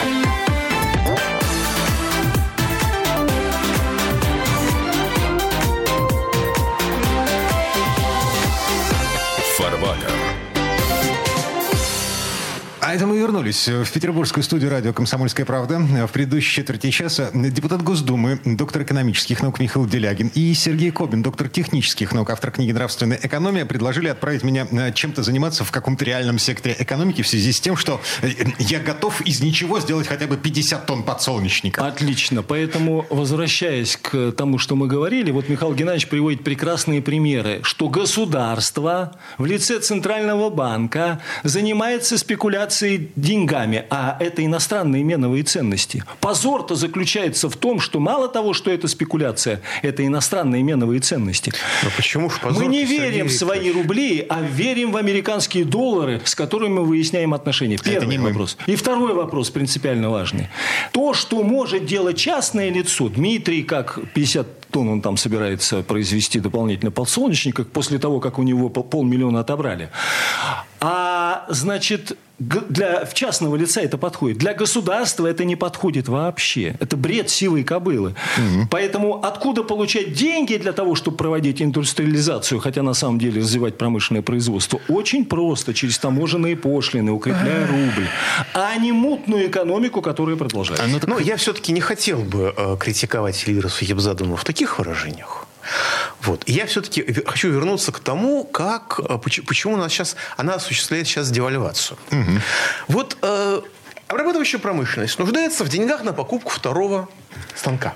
А 12.91 12.93
это 12.93 13.07
мы 13.07 13.17
вернулись 13.19 13.69
в 13.69 13.89
петербургскую 13.89 14.43
студию 14.43 14.69
радио 14.69 14.91
«Комсомольская 14.91 15.45
правда». 15.45 15.79
В 15.79 16.11
предыдущей 16.11 16.55
четверти 16.55 16.91
часа 16.91 17.29
депутат 17.33 17.81
Госдумы, 17.83 18.41
доктор 18.43 18.81
экономических 18.81 19.41
наук 19.41 19.61
Михаил 19.61 19.87
Делягин 19.87 20.29
и 20.35 20.53
Сергей 20.53 20.91
Кобин, 20.91 21.23
доктор 21.23 21.47
технических 21.47 22.11
наук, 22.11 22.31
автор 22.31 22.51
книги 22.51 22.73
«Нравственная 22.73 23.17
экономия», 23.23 23.65
предложили 23.65 24.09
отправить 24.09 24.43
меня 24.43 24.67
э, 24.69 24.91
чем-то 24.91 25.23
заниматься 25.23 25.63
в 25.63 25.71
каком-то 25.71 26.03
реальном 26.03 26.37
секторе 26.37 26.75
экономики 26.77 27.21
в 27.21 27.29
связи 27.29 27.53
с 27.53 27.61
тем, 27.61 27.77
что 27.77 28.01
э, 28.23 28.31
я 28.59 28.79
готов 28.79 29.21
из 29.21 29.39
ничего 29.39 29.79
сделать 29.79 30.07
хотя 30.07 30.27
бы 30.27 30.35
50 30.35 30.85
тонн 30.85 31.03
подсолнечника. 31.03 31.85
Отлично. 31.87 32.43
Поэтому, 32.43 33.05
возвращаясь 33.09 33.95
к 33.95 34.33
тому, 34.33 34.57
что 34.57 34.75
мы 34.75 34.87
говорили, 34.87 35.31
вот 35.31 35.47
Михаил 35.47 35.73
Геннадьевич 35.73 36.09
приводит 36.09 36.43
прекрасные 36.43 37.01
примеры, 37.01 37.61
что 37.63 37.87
государство 37.87 39.15
в 39.37 39.45
лице 39.45 39.79
Центрального 39.79 40.49
банка 40.49 41.21
занимается 41.45 42.17
спекуляцией 42.17 42.80
деньгами, 43.15 43.85
а 43.89 44.17
это 44.19 44.45
иностранные 44.45 45.03
меновые 45.03 45.43
ценности. 45.43 46.03
Позор-то 46.19 46.75
заключается 46.75 47.49
в 47.49 47.55
том, 47.55 47.79
что 47.79 47.99
мало 47.99 48.27
того, 48.27 48.53
что 48.53 48.71
это 48.71 48.87
спекуляция, 48.87 49.61
это 49.81 50.05
иностранные 50.05 50.63
меновые 50.63 51.01
ценности. 51.01 51.51
Но 51.83 51.89
почему 51.95 52.29
ж 52.29 52.39
позор 52.39 52.63
Мы 52.63 52.69
не 52.69 52.85
верим 52.85 53.27
в 53.27 53.31
свои 53.31 53.71
рубли, 53.71 54.25
а 54.29 54.41
верим 54.41 54.91
в 54.91 54.97
американские 54.97 55.65
доллары, 55.65 56.21
с 56.23 56.35
которыми 56.35 56.73
мы 56.79 56.85
выясняем 56.85 57.33
отношения. 57.33 57.77
Первый 57.77 58.07
не 58.07 58.17
мы. 58.17 58.29
вопрос. 58.29 58.57
И 58.67 58.75
второй 58.75 59.13
вопрос 59.13 59.49
принципиально 59.49 60.09
важный. 60.09 60.47
То, 60.91 61.13
что 61.13 61.43
может 61.43 61.85
делать 61.85 62.17
частное 62.17 62.69
лицо, 62.71 63.09
Дмитрий, 63.09 63.63
как 63.63 63.99
50 64.13 64.61
тонн 64.71 64.89
он 64.89 65.01
там 65.01 65.17
собирается 65.17 65.83
произвести 65.83 66.39
дополнительно 66.39 66.91
подсолнечника 66.91 67.63
после 67.63 67.99
того, 67.99 68.19
как 68.19 68.39
у 68.39 68.43
него 68.43 68.69
пол- 68.69 68.83
полмиллиона 68.83 69.41
отобрали. 69.41 69.89
А, 70.79 71.45
значит, 71.49 72.17
для 72.41 73.05
в 73.05 73.13
частного 73.13 73.55
лица 73.55 73.81
это 73.81 73.97
подходит. 73.97 74.37
Для 74.37 74.53
государства 74.53 75.27
это 75.27 75.45
не 75.45 75.55
подходит 75.55 76.07
вообще. 76.07 76.75
Это 76.79 76.97
бред 76.97 77.29
сивой 77.29 77.63
кобылы. 77.63 78.15
Поэтому 78.69 79.23
откуда 79.23 79.63
получать 79.63 80.13
деньги 80.13 80.55
для 80.55 80.73
того, 80.73 80.95
чтобы 80.95 81.17
проводить 81.17 81.61
индустриализацию, 81.61 82.59
хотя 82.59 82.81
на 82.81 82.93
самом 82.93 83.19
деле 83.19 83.41
развивать 83.41 83.77
промышленное 83.77 84.23
производство? 84.23 84.81
Очень 84.87 85.25
просто. 85.25 85.73
Через 85.73 85.99
таможенные 85.99 86.55
пошлины, 86.55 87.11
укрепляя 87.11 87.67
рубль. 87.67 88.07
А 88.53 88.75
не 88.77 88.91
мутную 88.91 89.47
экономику, 89.47 90.01
которая 90.01 90.35
продолжается. 90.35 91.07
Но 91.07 91.19
я 91.19 91.37
все-таки 91.37 91.71
не 91.71 91.81
хотел 91.81 92.19
бы 92.19 92.53
э, 92.57 92.77
критиковать 92.79 93.43
Эльвира 93.47 93.69
Сухибзадовну 93.69 94.35
в 94.35 94.43
таких 94.43 94.79
выражениях. 94.79 95.45
Вот. 96.21 96.43
И 96.45 96.53
я 96.53 96.65
все-таки 96.65 97.03
хочу 97.25 97.49
вернуться 97.49 97.91
к 97.91 97.99
тому, 97.99 98.43
как, 98.43 98.99
э, 98.99 99.17
поч- 99.17 99.43
почему 99.45 99.73
у 99.73 99.77
нас 99.77 99.91
сейчас, 99.91 100.15
она 100.37 100.55
осуществляет 100.55 101.07
сейчас 101.07 101.31
девальвацию. 101.31 101.97
Вот 102.87 103.17
э, 103.21 103.61
обрабатывающая 104.07 104.59
промышленность 104.59 105.17
нуждается 105.19 105.63
в 105.63 105.69
деньгах 105.69 106.03
на 106.03 106.13
покупку 106.13 106.51
второго 106.51 107.09
станка. 107.55 107.95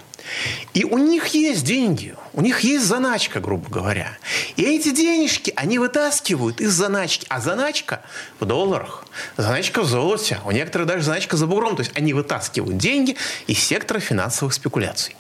И 0.74 0.84
у 0.86 0.98
них 0.98 1.28
есть 1.28 1.64
деньги, 1.64 2.16
у 2.34 2.42
них 2.42 2.62
есть 2.62 2.86
заначка, 2.86 3.40
грубо 3.40 3.70
говоря. 3.70 4.18
И 4.56 4.64
эти 4.64 4.90
денежки 4.90 5.54
они 5.56 5.78
вытаскивают 5.78 6.62
из 6.62 6.72
заначки. 6.72 7.28
А 7.30 7.40
заначка 7.40 8.02
в 8.40 8.46
долларах, 8.46 9.06
заначка 9.38 9.82
в 9.82 9.86
золоте, 9.86 10.40
у 10.46 10.50
некоторых 10.52 10.88
даже 10.88 11.04
заначка 11.04 11.38
за 11.38 11.46
бугром. 11.46 11.76
То 11.76 11.84
есть 11.84 11.96
они 11.96 12.14
вытаскивают 12.14 12.78
деньги 12.78 13.18
из 13.46 13.60
сектора 13.60 14.00
финансовых 14.00 14.56
спекуляций. 14.56 15.16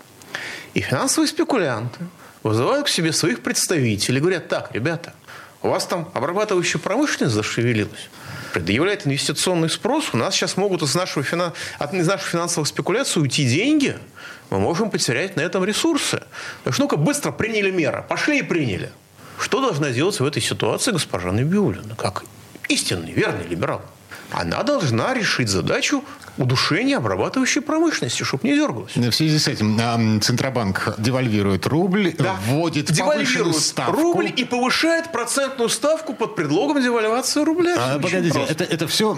И 0.74 0.82
финансовые 0.82 1.28
спекулянты 1.30 2.00
вызывают 2.46 2.86
к 2.86 2.90
себе 2.90 3.12
своих 3.12 3.42
представителей 3.42 4.20
говорят, 4.20 4.48
так, 4.48 4.70
ребята, 4.72 5.14
у 5.64 5.70
вас 5.70 5.86
там 5.88 6.12
обрабатывающая 6.14 6.80
промышленность 6.80 7.34
зашевелилась, 7.34 8.10
предъявляет 8.54 9.08
инвестиционный 9.08 9.68
спрос, 9.70 10.10
у 10.14 10.18
нас 10.18 10.36
сейчас 10.36 10.56
могут 10.56 10.84
из, 10.84 10.94
нашего 10.94 11.24
из 11.24 12.08
наших 12.08 12.28
финансовых 12.28 12.68
спекуляций 12.68 13.20
уйти 13.20 13.50
деньги, 13.50 13.98
мы 14.52 14.60
можем 14.60 14.92
потерять 14.92 15.36
на 15.36 15.42
этом 15.42 15.66
ресурсы. 15.66 16.22
Так 16.64 16.76
что 16.76 16.84
ну-ка 16.84 16.98
быстро 16.98 17.32
приняли 17.32 17.72
меры, 17.72 18.06
пошли 18.08 18.40
и 18.40 18.44
приняли. 18.44 18.92
Что 19.40 19.60
должна 19.60 19.90
делать 19.90 20.20
в 20.20 20.26
этой 20.26 20.42
ситуации 20.42 20.92
госпожа 20.92 21.32
Набиулина, 21.32 21.96
как 21.96 22.26
истинный, 22.70 23.12
верный 23.12 23.48
либерал? 23.48 23.82
Она 24.32 24.64
должна 24.64 25.14
решить 25.14 25.50
задачу 25.50 26.04
удушения 26.38 26.98
обрабатывающей 26.98 27.62
промышленности, 27.62 28.24
чтобы 28.24 28.48
не 28.48 28.56
дергалась. 28.56 28.94
В 28.96 29.12
связи 29.12 29.40
с 29.40 29.48
этим 29.48 29.78
а, 29.82 30.20
Центробанк 30.20 30.96
девальвирует 30.98 31.66
рубль, 31.66 32.14
Да. 32.18 32.36
вводит 32.46 32.88
повышенную 32.88 33.14
девальвирует 33.24 33.56
ставку. 33.56 33.94
рубль 34.02 34.34
и 34.36 34.44
повышает 34.44 35.12
процентную 35.14 35.70
ставку 35.70 36.14
под 36.14 36.36
предлогом 36.36 36.82
девальвации 36.84 37.42
рубля. 37.42 37.76
А, 37.80 38.00
погодите, 38.00 38.34
просто. 38.34 38.52
это, 38.52 38.64
это 38.66 38.88
все... 38.88 39.18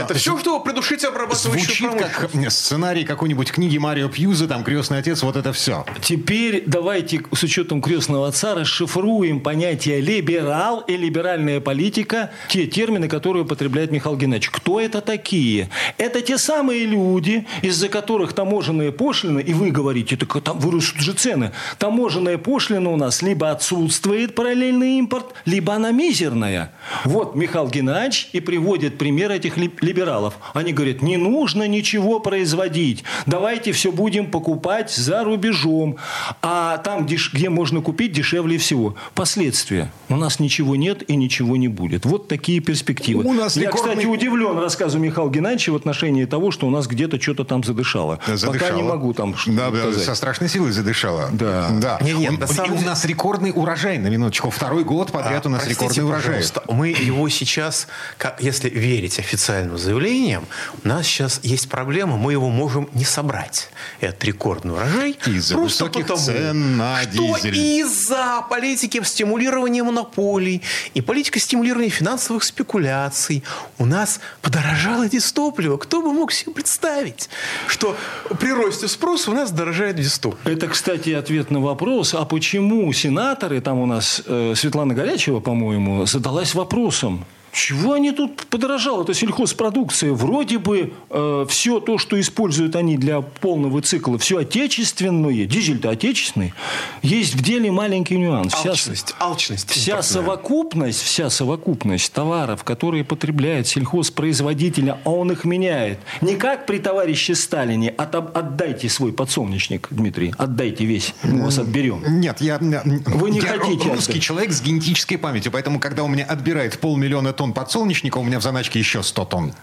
Это 0.00 0.14
все, 0.14 0.36
чтобы 0.38 0.64
придушить 0.64 1.04
обрабатывающую 1.04 1.90
Звучит 1.90 2.00
как 2.00 2.12
промышленность. 2.16 2.58
сценарий 2.58 3.04
какой-нибудь 3.04 3.52
книги 3.52 3.78
Марио 3.78 4.08
Пьюза, 4.08 4.48
там 4.48 4.64
«Крестный 4.64 4.98
отец», 4.98 5.22
вот 5.22 5.36
это 5.36 5.52
все. 5.52 5.84
Теперь 6.00 6.64
давайте 6.66 7.22
с 7.32 7.42
учетом 7.44 7.80
крестного 7.80 8.26
отца 8.26 8.56
расшифруем 8.56 9.40
понятие 9.40 10.00
либерал 10.00 10.80
и 10.80 10.96
либеральная 10.96 11.60
политика, 11.60 12.30
те 12.48 12.66
термины, 12.66 13.06
которые 13.08 13.44
употребляет 13.44 13.92
Михаил 13.92 14.16
Геннадьевич. 14.16 14.29
Геннадьевич, 14.30 14.50
кто 14.50 14.80
это 14.80 15.00
такие? 15.00 15.68
Это 15.98 16.20
те 16.20 16.38
самые 16.38 16.86
люди, 16.86 17.46
из-за 17.62 17.88
которых 17.88 18.32
таможенные 18.32 18.92
пошлины, 18.92 19.40
и 19.40 19.52
вы 19.52 19.70
говорите, 19.70 20.16
так 20.16 20.40
там 20.42 20.58
вырастут 20.58 21.00
же 21.00 21.12
цены. 21.12 21.52
Таможенная 21.78 22.38
пошлина 22.38 22.90
у 22.90 22.96
нас 22.96 23.22
либо 23.22 23.50
отсутствует 23.50 24.34
параллельный 24.34 24.98
импорт, 24.98 25.34
либо 25.44 25.74
она 25.74 25.90
мизерная. 25.90 26.72
Вот 27.04 27.34
Михаил 27.34 27.68
Геннадьевич 27.68 28.28
и 28.32 28.40
приводит 28.40 28.98
пример 28.98 29.32
этих 29.32 29.56
либералов. 29.56 30.34
Они 30.54 30.72
говорят, 30.72 31.02
не 31.02 31.16
нужно 31.16 31.66
ничего 31.66 32.20
производить. 32.20 33.04
Давайте 33.26 33.72
все 33.72 33.90
будем 33.90 34.30
покупать 34.30 34.90
за 34.90 35.24
рубежом. 35.24 35.96
А 36.42 36.78
там, 36.78 37.06
где 37.06 37.50
можно 37.50 37.80
купить, 37.80 38.12
дешевле 38.12 38.58
всего. 38.58 38.94
Последствия. 39.14 39.90
У 40.08 40.16
нас 40.16 40.38
ничего 40.38 40.76
нет 40.76 41.08
и 41.08 41.16
ничего 41.16 41.56
не 41.56 41.68
будет. 41.68 42.04
Вот 42.04 42.28
такие 42.28 42.60
перспективы. 42.60 43.24
У 43.24 43.32
нас 43.32 43.56
Я, 43.56 43.64
рекордный... 43.64 43.92
кстати, 43.92 44.06
удивлен 44.20 44.58
рассказу 44.58 44.98
Михаила 44.98 45.30
Геннадьевича 45.30 45.72
в 45.72 45.76
отношении 45.76 46.24
того, 46.24 46.50
что 46.50 46.66
у 46.66 46.70
нас 46.70 46.86
где-то 46.86 47.20
что-то 47.20 47.44
там 47.44 47.64
задышало. 47.64 48.20
задышало. 48.26 48.52
Пока 48.52 48.70
не 48.70 48.82
могу 48.82 49.14
там 49.14 49.34
да, 49.46 49.70
да, 49.70 49.92
Со 49.92 50.14
страшной 50.14 50.48
силой 50.48 50.72
задышало. 50.72 51.28
Да. 51.32 51.68
да. 51.70 51.98
Нет, 52.02 52.18
нет, 52.18 52.32
Он, 52.42 52.48
самом... 52.48 52.78
У 52.78 52.80
нас 52.82 53.04
рекордный 53.04 53.52
урожай, 53.54 53.98
на 53.98 54.08
минуточку. 54.08 54.50
Второй 54.50 54.84
год 54.84 55.10
подряд 55.10 55.46
а, 55.46 55.48
у 55.48 55.52
нас 55.52 55.62
простите, 55.62 55.84
рекордный 55.84 56.04
урожай. 56.04 56.44
Мы 56.68 56.88
его 56.88 57.28
сейчас, 57.28 57.88
как, 58.18 58.40
если 58.40 58.68
верить 58.68 59.18
официальным 59.18 59.78
заявлениям, 59.78 60.44
у 60.84 60.88
нас 60.88 61.06
сейчас 61.06 61.40
есть 61.42 61.68
проблема, 61.68 62.16
мы 62.16 62.32
его 62.32 62.50
можем 62.50 62.88
не 62.94 63.04
собрать. 63.04 63.70
Этот 64.00 64.22
рекордный 64.24 64.74
урожай. 64.74 65.18
Из-за 65.26 65.56
высоких 65.56 66.02
потому, 66.02 66.20
цен 66.20 66.76
на 66.76 67.04
дизель. 67.06 67.56
Из-за 67.56 68.44
политики 68.50 69.00
стимулирования 69.02 69.82
монополий 69.82 70.62
и 70.94 71.00
политика 71.00 71.38
стимулирования 71.38 71.90
финансовых 71.90 72.44
спекуляций 72.44 73.42
у 73.78 73.86
нас 73.86 74.09
подорожало 74.42 75.08
дистопливо. 75.08 75.76
Кто 75.76 76.02
бы 76.02 76.12
мог 76.12 76.32
себе 76.32 76.52
представить, 76.52 77.28
что 77.68 77.96
при 78.40 78.52
росте 78.52 78.88
спроса 78.88 79.30
у 79.30 79.34
нас 79.34 79.50
дорожает 79.52 79.96
дистопливо? 79.96 80.54
Это, 80.54 80.66
кстати, 80.68 81.10
ответ 81.10 81.50
на 81.50 81.60
вопрос, 81.60 82.14
а 82.14 82.24
почему 82.24 82.92
сенаторы, 82.92 83.60
там 83.60 83.78
у 83.78 83.86
нас 83.86 84.22
э, 84.26 84.54
Светлана 84.56 84.94
Горячева, 84.94 85.40
по-моему, 85.40 86.06
задалась 86.06 86.54
вопросом, 86.54 87.24
чего 87.52 87.94
они 87.94 88.12
тут 88.12 88.46
подорожало? 88.46 89.02
Это 89.02 89.14
сельхозпродукция. 89.14 90.12
Вроде 90.12 90.58
бы 90.58 90.92
э, 91.10 91.46
все 91.48 91.80
то, 91.80 91.98
что 91.98 92.18
используют 92.20 92.76
они 92.76 92.96
для 92.96 93.20
полного 93.20 93.82
цикла, 93.82 94.18
все 94.18 94.38
отечественное, 94.38 95.46
дизель-то 95.46 95.90
отечественный, 95.90 96.54
есть 97.02 97.34
в 97.34 97.42
деле 97.42 97.70
маленький 97.70 98.16
нюанс. 98.16 98.54
Алчность. 98.54 99.08
Вся, 99.08 99.16
алчность 99.24 99.70
вся 99.70 100.02
совокупность, 100.02 101.02
вся 101.02 101.30
совокупность 101.30 102.12
товаров, 102.12 102.64
которые 102.64 103.04
потребляет 103.04 103.66
сельхозпроизводитель, 103.66 104.90
а 104.90 105.10
он 105.10 105.32
их 105.32 105.44
меняет. 105.44 105.98
Не 106.20 106.36
как 106.36 106.66
при 106.66 106.78
товарище 106.78 107.34
Сталине, 107.34 107.90
от, 107.90 108.14
отдайте 108.14 108.88
свой 108.88 109.12
подсолнечник, 109.12 109.88
Дмитрий, 109.90 110.32
отдайте 110.38 110.84
весь, 110.84 111.14
мы 111.22 111.44
вас 111.44 111.58
отберем. 111.58 112.02
Нет, 112.20 112.40
я, 112.40 112.58
Вы 112.58 113.30
не 113.30 113.40
я 113.40 113.58
хотите 113.58 113.88
русский 113.88 114.12
отдать. 114.12 114.22
человек 114.22 114.52
с 114.52 114.62
генетической 114.62 115.16
памятью, 115.16 115.52
поэтому, 115.52 115.80
когда 115.80 116.04
у 116.04 116.08
меня 116.08 116.24
отбирает 116.24 116.78
полмиллиона 116.78 117.32
тонн 117.40 117.54
подсолнечника, 117.54 118.18
у 118.18 118.22
меня 118.22 118.38
в 118.38 118.42
заначке 118.42 118.78
еще 118.78 119.02
100 119.02 119.24
тонн. 119.24 119.54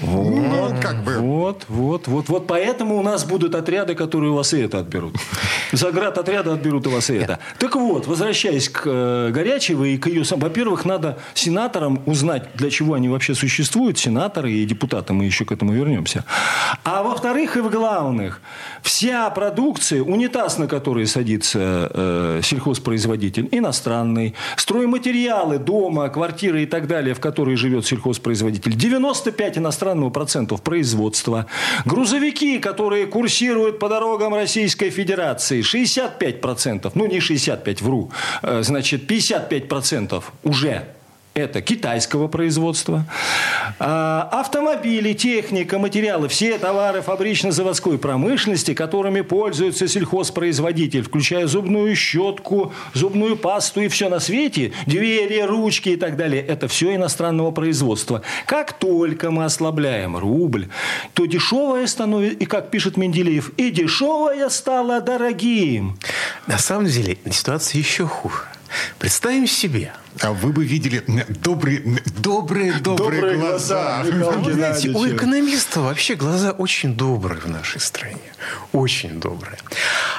Вот, 0.00 0.74
ну, 0.74 0.74
как 0.82 1.04
бы. 1.04 1.18
вот, 1.18 1.66
вот, 1.68 2.08
вот, 2.08 2.28
вот. 2.28 2.46
Поэтому 2.48 2.98
у 2.98 3.02
нас 3.02 3.24
будут 3.24 3.54
отряды, 3.54 3.94
которые 3.94 4.32
у 4.32 4.34
вас 4.34 4.52
и 4.52 4.60
это 4.60 4.80
отберут. 4.80 5.14
Заград 5.72 6.18
отряда 6.18 6.54
отберут 6.54 6.86
у 6.88 6.90
вас 6.90 7.10
и 7.10 7.14
это. 7.14 7.38
Так 7.58 7.76
вот, 7.76 8.06
возвращаясь 8.06 8.68
к 8.68 8.82
э, 8.86 9.30
Горячевой 9.32 9.94
и 9.94 9.98
к 9.98 10.08
ее... 10.08 10.24
Во-первых, 10.28 10.84
надо 10.84 11.18
сенаторам 11.34 12.02
узнать, 12.06 12.48
для 12.54 12.70
чего 12.70 12.94
они 12.94 13.08
вообще 13.08 13.34
существуют, 13.34 13.96
сенаторы 13.98 14.52
и 14.52 14.64
депутаты, 14.64 15.12
мы 15.12 15.26
еще 15.26 15.44
к 15.44 15.52
этому 15.52 15.72
вернемся. 15.72 16.24
А 16.82 17.02
во-вторых 17.04 17.56
и 17.56 17.60
в 17.60 17.70
главных, 17.70 18.40
вся 18.82 19.30
продукция, 19.30 20.02
унитаз, 20.02 20.58
на 20.58 20.66
который 20.66 21.06
садится 21.06 21.90
э, 21.92 22.40
сельхозпроизводитель, 22.42 23.48
иностранный, 23.52 24.34
стройматериалы 24.56 25.58
дома, 25.58 26.08
квартиры 26.08 26.64
и 26.64 26.66
так 26.66 26.88
далее, 26.88 27.14
в 27.14 27.20
которой 27.20 27.54
живет 27.54 27.86
сельхозпроизводитель, 27.86 28.74
95 28.74 29.58
иностранных 29.58 29.83
иностранного 29.84 30.10
процентов 30.10 30.62
производства. 30.62 31.46
Грузовики, 31.84 32.58
которые 32.58 33.06
курсируют 33.06 33.78
по 33.78 33.88
дорогам 33.88 34.34
Российской 34.34 34.90
Федерации, 34.90 35.60
65%, 35.60 36.90
ну 36.94 37.06
не 37.06 37.20
65, 37.20 37.82
вру, 37.82 38.10
э, 38.42 38.62
значит 38.62 39.10
55% 39.10 40.22
уже 40.42 40.93
это 41.34 41.60
китайского 41.60 42.28
производства. 42.28 43.04
А, 43.80 44.28
автомобили, 44.32 45.12
техника, 45.14 45.78
материалы, 45.78 46.28
все 46.28 46.58
товары 46.58 47.02
фабрично-заводской 47.02 47.98
промышленности, 47.98 48.72
которыми 48.72 49.22
пользуется 49.22 49.88
сельхозпроизводитель, 49.88 51.02
включая 51.02 51.46
зубную 51.48 51.94
щетку, 51.96 52.72
зубную 52.92 53.36
пасту 53.36 53.80
и 53.80 53.88
все 53.88 54.08
на 54.08 54.20
свете, 54.20 54.72
двери, 54.86 55.40
ручки 55.40 55.90
и 55.90 55.96
так 55.96 56.16
далее, 56.16 56.40
это 56.40 56.68
все 56.68 56.94
иностранного 56.94 57.50
производства. 57.50 58.22
Как 58.46 58.72
только 58.72 59.32
мы 59.32 59.44
ослабляем 59.44 60.16
рубль, 60.16 60.68
то 61.14 61.26
дешевое 61.26 61.86
становится, 61.88 62.38
и 62.38 62.44
как 62.46 62.70
пишет 62.70 62.96
Менделеев, 62.96 63.50
и 63.56 63.70
дешевое 63.70 64.48
стало 64.50 65.00
дорогим. 65.00 65.98
На 66.46 66.58
самом 66.58 66.86
деле 66.86 67.18
ситуация 67.30 67.80
еще 67.80 68.06
хуже. 68.06 68.53
Представим 68.98 69.46
себе. 69.46 69.92
А 70.20 70.32
вы 70.32 70.52
бы 70.52 70.64
видели 70.64 71.02
добрые, 71.28 71.80
добрые, 72.18 72.72
добрые, 72.74 73.20
добрые 73.20 73.36
глаза. 73.38 74.02
глаза 74.04 74.38
вы 74.38 74.52
знаете, 74.52 74.88
у 74.90 75.06
экономиста 75.06 75.80
вообще 75.80 76.14
глаза 76.14 76.52
очень 76.52 76.94
добрые 76.96 77.40
в 77.40 77.48
нашей 77.48 77.80
стране. 77.80 78.32
Очень 78.72 79.20
добрые. 79.20 79.58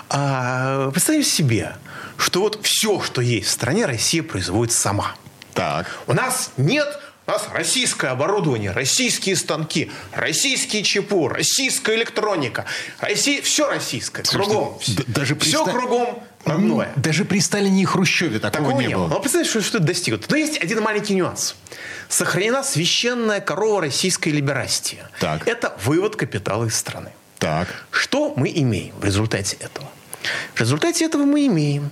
А, 0.10 0.92
представим 0.92 1.24
себе, 1.24 1.76
что 2.18 2.42
вот 2.42 2.60
все, 2.64 3.02
что 3.02 3.22
есть 3.22 3.48
в 3.48 3.52
стране, 3.52 3.86
Россия 3.86 4.24
производит 4.24 4.74
сама. 4.74 5.16
Так. 5.54 5.88
У 6.08 6.14
нас 6.14 6.52
нет 6.58 7.00
у 7.28 7.32
нас 7.32 7.48
российское 7.54 8.10
оборудование, 8.10 8.72
российские 8.72 9.36
станки, 9.36 9.92
российские 10.12 10.84
ЧПУ, 10.84 11.28
российская 11.28 11.96
электроника. 11.96 12.66
Россия, 13.00 13.42
все 13.42 13.68
российское, 13.68 14.24
Слушайте, 14.24 14.54
кругом. 14.54 14.80
Даже 15.08 15.36
все 15.40 15.64
приста... 15.64 15.80
кругом 15.80 16.24
родное. 16.46 16.94
Даже 16.96 17.26
при 17.26 17.40
Сталине 17.40 17.82
и 17.82 17.86
Хрущеве 17.86 18.40
такого, 18.40 18.66
такого 18.66 18.82
не 18.82 18.90
было. 18.90 19.08
было. 19.08 19.16
Но 19.16 19.20
представьте, 19.20 19.50
что, 19.50 19.62
что 19.62 19.78
это 19.78 19.88
достигнуто. 19.88 20.28
Но 20.30 20.38
есть 20.38 20.62
один 20.62 20.82
маленький 20.82 21.16
нюанс. 21.16 21.56
Сохранена 22.10 22.64
священная 22.64 23.42
корова 23.42 23.82
российской 23.82 24.30
либерастии. 24.30 25.00
Так. 25.20 25.48
Это 25.48 25.76
вывод 25.84 26.16
капитала 26.16 26.66
из 26.66 26.76
страны. 26.76 27.12
Так. 27.40 27.68
Что 27.90 28.34
мы 28.36 28.52
имеем 28.56 28.94
в 29.00 29.04
результате 29.04 29.58
этого? 29.60 29.90
В 30.54 30.60
результате 30.60 31.06
этого 31.06 31.24
мы 31.24 31.48
имеем, 31.48 31.92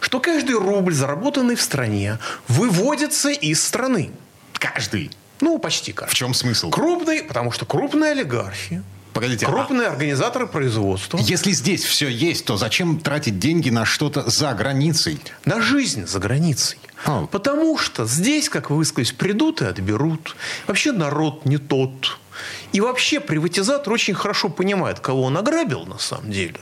что 0.00 0.20
каждый 0.20 0.56
рубль, 0.56 0.94
заработанный 0.94 1.54
в 1.54 1.62
стране, 1.62 2.18
выводится 2.48 3.30
из 3.30 3.64
страны. 3.64 4.10
Каждый. 4.62 5.10
Ну, 5.40 5.58
почти 5.58 5.92
каждый. 5.92 6.12
В 6.12 6.14
чем 6.14 6.34
смысл? 6.34 6.70
Крупный, 6.70 7.24
потому 7.24 7.50
что 7.50 7.66
крупные 7.66 8.12
олигархи, 8.12 8.82
Погодите, 9.12 9.44
Крупные 9.44 9.88
а... 9.88 9.90
организаторы 9.90 10.46
производства. 10.46 11.18
Если 11.18 11.52
здесь 11.52 11.84
все 11.84 12.08
есть, 12.08 12.46
то 12.46 12.56
зачем 12.56 12.98
тратить 12.98 13.38
деньги 13.38 13.68
на 13.68 13.84
что-то 13.84 14.30
за 14.30 14.54
границей? 14.54 15.20
На 15.44 15.60
жизнь 15.60 16.06
за 16.06 16.18
границей. 16.18 16.78
А. 17.04 17.26
Потому 17.26 17.76
что 17.76 18.06
здесь, 18.06 18.48
как 18.48 18.70
вы 18.70 18.76
высказались, 18.76 19.12
придут 19.12 19.60
и 19.60 19.66
отберут. 19.66 20.36
Вообще 20.66 20.92
народ 20.92 21.44
не 21.44 21.58
тот. 21.58 22.18
И 22.72 22.80
вообще 22.80 23.20
приватизатор 23.20 23.92
очень 23.92 24.14
хорошо 24.14 24.48
понимает, 24.48 25.00
кого 25.00 25.22
он 25.22 25.36
ограбил 25.36 25.84
на 25.86 25.98
самом 25.98 26.30
деле. 26.30 26.60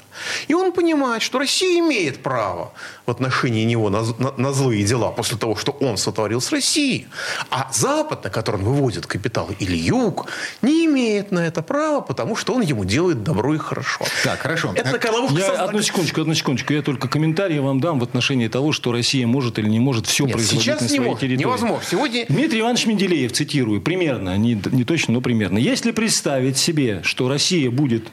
И 0.49 0.55
он 0.55 0.73
понимает, 0.73 1.23
что 1.23 1.39
Россия 1.39 1.79
имеет 1.81 2.23
право 2.23 2.73
в 3.07 3.11
отношении 3.11 3.65
него 3.65 3.91
на, 3.91 4.03
на, 4.19 4.33
на 4.37 4.53
злые 4.53 4.85
дела 4.85 5.11
после 5.11 5.37
того, 5.37 5.57
что 5.57 5.73
он 5.73 5.97
сотворил 5.97 6.41
с 6.41 6.51
Россией. 6.53 7.07
А 7.51 7.71
Запад, 7.73 8.25
на 8.25 8.31
который 8.31 8.57
он 8.57 8.65
выводит 8.65 9.07
капиталы, 9.07 9.57
или 9.59 9.77
Юг, 9.77 10.27
не 10.63 10.87
имеет 10.87 11.33
на 11.33 11.41
это 11.41 11.63
права, 11.63 12.01
потому 12.01 12.37
что 12.37 12.55
он 12.55 12.63
ему 12.63 12.85
делает 12.85 13.23
добро 13.23 13.55
и 13.55 13.59
хорошо. 13.59 14.05
Так, 14.25 14.41
хорошо. 14.41 14.73
Это 14.75 14.99
коловушка 14.99 15.39
я, 15.39 15.47
созна... 15.47 15.65
Одну 15.65 15.83
секундочку, 15.83 16.21
одну 16.21 16.35
секундочку. 16.35 16.73
Я 16.73 16.83
только 16.83 17.09
комментарий 17.09 17.59
вам 17.61 17.81
дам 17.81 17.99
в 17.99 18.03
отношении 18.03 18.49
того, 18.49 18.73
что 18.73 18.93
Россия 18.93 19.27
может 19.27 19.59
или 19.59 19.69
не 19.69 19.81
может 19.81 20.07
все 20.07 20.25
Нет, 20.25 20.35
производить 20.35 20.65
сейчас 20.65 20.81
на 20.81 20.89
своей 20.89 21.01
может, 21.03 21.21
территории. 21.21 21.47
Невозможно. 21.47 21.85
Сегодня... 21.89 22.27
Дмитрий 22.29 22.61
Иванович 22.61 22.87
Менделеев, 22.87 23.33
цитирую, 23.33 23.81
примерно, 23.81 24.37
не, 24.37 24.61
не 24.73 24.85
точно, 24.85 25.15
но 25.15 25.21
примерно. 25.21 25.59
Если 25.61 25.91
представить 25.91 26.57
себе, 26.57 27.03
что 27.03 27.29
Россия 27.29 27.71
будет 27.71 28.09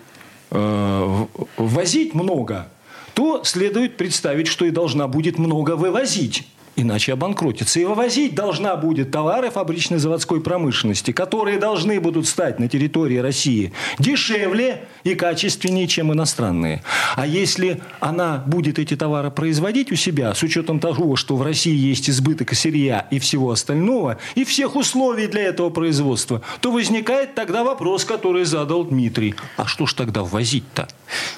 э, 0.51 1.25
возить 1.55 2.13
много, 2.13 2.67
то 3.13 3.41
следует 3.45 3.95
представить, 3.95 4.47
что 4.47 4.65
и 4.65 4.69
должна 4.69 5.07
будет 5.07 5.39
много 5.39 5.77
вывозить. 5.77 6.45
Иначе 6.77 7.13
обанкротится. 7.13 7.79
И 7.79 7.85
вывозить 7.85 8.35
должна 8.35 8.75
будет 8.77 9.11
товары 9.11 9.49
фабричной 9.49 9.97
заводской 9.97 10.39
промышленности, 10.39 11.11
которые 11.11 11.57
должны 11.57 11.99
будут 11.99 12.27
стать 12.27 12.59
на 12.59 12.69
территории 12.69 13.17
России 13.17 13.73
дешевле 13.99 14.85
и 15.03 15.15
качественнее, 15.15 15.87
чем 15.87 16.13
иностранные. 16.13 16.83
А 17.15 17.25
если 17.27 17.81
она 17.99 18.43
будет 18.45 18.79
эти 18.79 18.95
товары 18.95 19.31
производить 19.31 19.91
у 19.91 19.95
себя, 19.95 20.33
с 20.33 20.43
учетом 20.43 20.79
того, 20.79 21.15
что 21.15 21.35
в 21.35 21.41
России 21.41 21.75
есть 21.75 22.09
избыток 22.09 22.53
сырья 22.53 23.07
и 23.11 23.19
всего 23.19 23.51
остального, 23.51 24.17
и 24.35 24.43
всех 24.45 24.75
условий 24.75 25.27
для 25.27 25.41
этого 25.43 25.69
производства, 25.71 26.41
то 26.61 26.71
возникает 26.71 27.33
тогда 27.33 27.63
вопрос, 27.63 28.05
который 28.05 28.45
задал 28.45 28.85
Дмитрий. 28.85 29.35
А 29.57 29.65
что 29.65 29.87
ж 29.87 29.93
тогда 29.93 30.23
ввозить-то? 30.23 30.87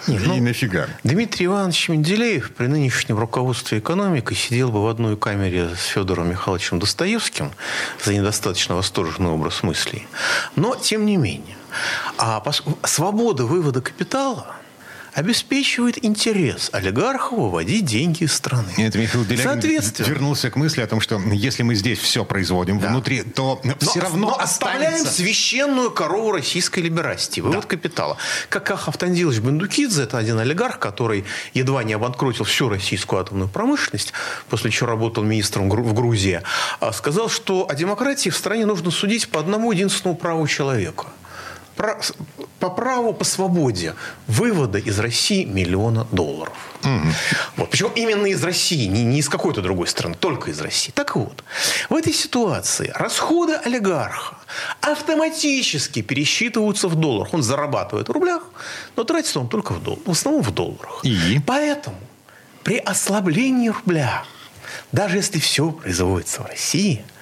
Не, 0.07 0.19
ну, 0.19 0.35
и 0.35 0.41
нафига? 0.41 0.87
Дмитрий 1.03 1.45
Иванович 1.45 1.89
Менделеев 1.89 2.51
при 2.53 2.67
нынешнем 2.67 3.19
руководстве 3.19 3.79
экономикой 3.79 4.35
сидел 4.35 4.71
бы 4.71 4.83
в 4.83 4.87
одной 4.87 5.17
камере 5.17 5.69
с 5.75 5.85
Федором 5.85 6.29
Михайловичем 6.29 6.79
Достоевским 6.79 7.51
за 8.03 8.13
недостаточно 8.13 8.75
восторженный 8.75 9.29
образ 9.29 9.63
мыслей. 9.63 10.07
Но, 10.55 10.75
тем 10.75 11.05
не 11.05 11.17
менее, 11.17 11.57
а 12.17 12.43
свобода 12.83 13.45
вывода 13.45 13.81
капитала– 13.81 14.55
обеспечивает 15.13 16.03
интерес 16.03 16.69
олигархов 16.73 17.39
выводить 17.39 17.85
деньги 17.85 18.23
из 18.23 18.33
страны. 18.33 18.71
Это 18.77 18.97
Михаил 18.97 19.25
Делягин 19.25 19.43
Соответственно, 19.43 20.07
вернулся 20.07 20.51
к 20.51 20.55
мысли 20.55 20.81
о 20.81 20.87
том, 20.87 21.01
что 21.01 21.19
если 21.31 21.63
мы 21.63 21.75
здесь 21.75 21.99
все 21.99 22.25
производим 22.25 22.79
да. 22.79 22.89
внутри, 22.89 23.23
то 23.23 23.59
но, 23.63 23.75
все 23.79 23.99
равно 23.99 24.29
но 24.29 24.39
оставляем 24.39 25.05
священную 25.05 25.91
корову 25.91 26.31
российской 26.31 26.79
либерастии, 26.79 27.41
вывод 27.41 27.61
да. 27.61 27.67
капитала. 27.67 28.17
Как 28.49 28.69
Ахав 28.71 28.97
Тандилович 28.97 29.39
Бендукидзе, 29.39 30.03
это 30.03 30.17
один 30.17 30.39
олигарх, 30.39 30.79
который 30.79 31.25
едва 31.53 31.83
не 31.83 31.93
обанкротил 31.93 32.45
всю 32.45 32.69
российскую 32.69 33.21
атомную 33.21 33.49
промышленность, 33.49 34.13
после 34.49 34.71
чего 34.71 34.87
работал 34.87 35.23
министром 35.23 35.69
в 35.69 35.93
Грузии, 35.93 36.41
а 36.79 36.91
сказал, 36.93 37.29
что 37.29 37.67
о 37.69 37.75
демократии 37.75 38.29
в 38.29 38.37
стране 38.37 38.65
нужно 38.65 38.91
судить 38.91 39.29
по 39.29 39.39
одному 39.39 39.71
единственному 39.71 40.17
праву 40.17 40.47
человека– 40.47 41.07
по 42.59 42.69
праву, 42.69 43.13
по 43.13 43.23
свободе 43.23 43.95
вывода 44.27 44.77
из 44.77 44.99
России 44.99 45.45
миллиона 45.45 46.05
долларов. 46.11 46.53
Угу. 46.83 47.07
Вот. 47.57 47.69
Причем 47.69 47.91
именно 47.95 48.25
из 48.25 48.43
России, 48.43 48.85
не, 48.85 49.03
не 49.05 49.19
из 49.19 49.29
какой-то 49.29 49.61
другой 49.61 49.87
страны, 49.87 50.15
только 50.19 50.51
из 50.51 50.59
России. 50.59 50.91
Так 50.91 51.15
вот, 51.15 51.43
в 51.89 51.95
этой 51.95 52.13
ситуации 52.13 52.91
расходы 52.95 53.53
олигарха 53.53 54.35
автоматически 54.81 56.01
пересчитываются 56.01 56.89
в 56.89 56.95
долларах. 56.95 57.33
Он 57.33 57.43
зарабатывает 57.43 58.09
в 58.09 58.11
рублях, 58.11 58.43
но 58.97 59.05
тратится 59.05 59.39
он 59.39 59.47
только 59.47 59.73
в, 59.73 59.81
дол- 59.81 60.01
в 60.05 60.11
основном 60.11 60.43
в 60.43 60.51
долларах. 60.51 60.99
И? 61.03 61.39
Поэтому 61.45 61.97
при 62.63 62.77
ослаблении 62.77 63.69
рубля, 63.69 64.25
даже 64.91 65.17
если 65.17 65.39
все 65.39 65.71
производится 65.71 66.41
в 66.41 66.47
России– 66.47 67.05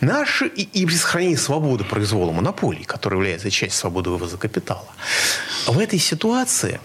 Наши 0.00 0.46
и, 0.46 0.62
и 0.62 0.86
при 0.86 0.94
сохранении 0.94 1.36
свободы 1.36 1.84
произвола 1.84 2.32
монополии, 2.32 2.84
которая 2.84 3.20
является 3.20 3.50
частью 3.50 3.78
свободы 3.78 4.10
вывоза 4.10 4.36
капитала, 4.36 4.88
в 5.66 5.78
этой 5.78 5.98
ситуации 5.98 6.80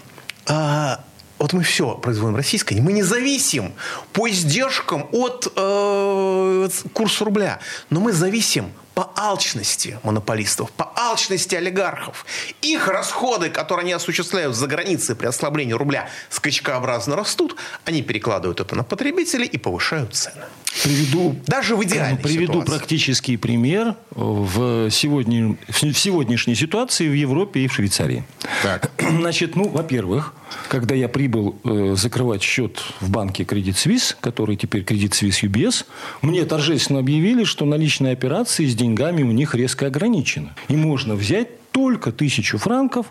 а, 0.47 1.03
вот 1.39 1.53
мы 1.53 1.63
все 1.63 1.95
производим 1.95 2.35
российское, 2.35 2.81
мы 2.81 2.91
не 2.91 3.03
зависим 3.03 3.73
по 4.11 4.29
издержкам 4.29 5.07
от 5.11 5.51
э, 5.55 6.69
курса 6.93 7.25
рубля, 7.25 7.59
но 7.89 8.01
мы 8.01 8.11
зависим 8.11 8.71
по 8.93 9.13
алчности 9.15 9.97
монополистов, 10.03 10.71
по 10.71 10.91
алчности 10.97 11.55
олигархов. 11.55 12.25
Их 12.61 12.89
расходы, 12.89 13.49
которые 13.49 13.83
они 13.83 13.93
осуществляют 13.93 14.53
за 14.53 14.67
границей 14.67 15.15
при 15.15 15.27
ослаблении 15.27 15.71
рубля, 15.71 16.09
скачкообразно 16.29 17.15
растут, 17.15 17.55
они 17.85 18.01
перекладывают 18.01 18.59
это 18.59 18.75
на 18.75 18.83
потребителей 18.83 19.45
и 19.45 19.57
повышают 19.57 20.15
цены. 20.15 20.43
Приведу, 20.83 21.35
Даже 21.47 21.75
в 21.75 21.83
идеальной 21.83 22.19
Приведу 22.19 22.53
ситуации. 22.53 22.71
практический 22.71 23.37
пример 23.37 23.95
в, 24.11 24.89
сегодня, 24.89 25.57
в 25.67 25.93
сегодняшней 25.93 26.55
ситуации 26.55 27.07
в 27.09 27.13
Европе 27.13 27.61
и 27.61 27.67
в 27.67 27.73
Швейцарии. 27.73 28.23
Так. 28.63 28.91
Значит, 28.99 29.55
ну, 29.55 29.67
во-первых, 29.67 30.33
когда 30.69 30.95
я 30.95 31.09
прибыл 31.09 31.55
э, 31.63 31.95
закрывать 31.97 32.41
счет 32.43 32.81
в 33.01 33.09
банке 33.09 33.43
Credit 33.43 33.73
Suisse, 33.73 34.15
который 34.21 34.55
теперь 34.55 34.83
Credit 34.83 35.11
Suisse 35.11 35.49
UBS, 35.49 35.85
мне 36.21 36.45
торжественно 36.45 36.99
объявили, 36.99 37.43
что 37.43 37.65
наличные 37.65 38.13
операции 38.13 38.65
с 38.65 38.75
деньгами 38.75 39.23
у 39.23 39.31
них 39.31 39.55
резко 39.55 39.87
ограничены. 39.87 40.49
И 40.69 40.75
можно 40.75 41.15
взять 41.15 41.71
только 41.71 42.11
тысячу 42.11 42.57
франков 42.57 43.07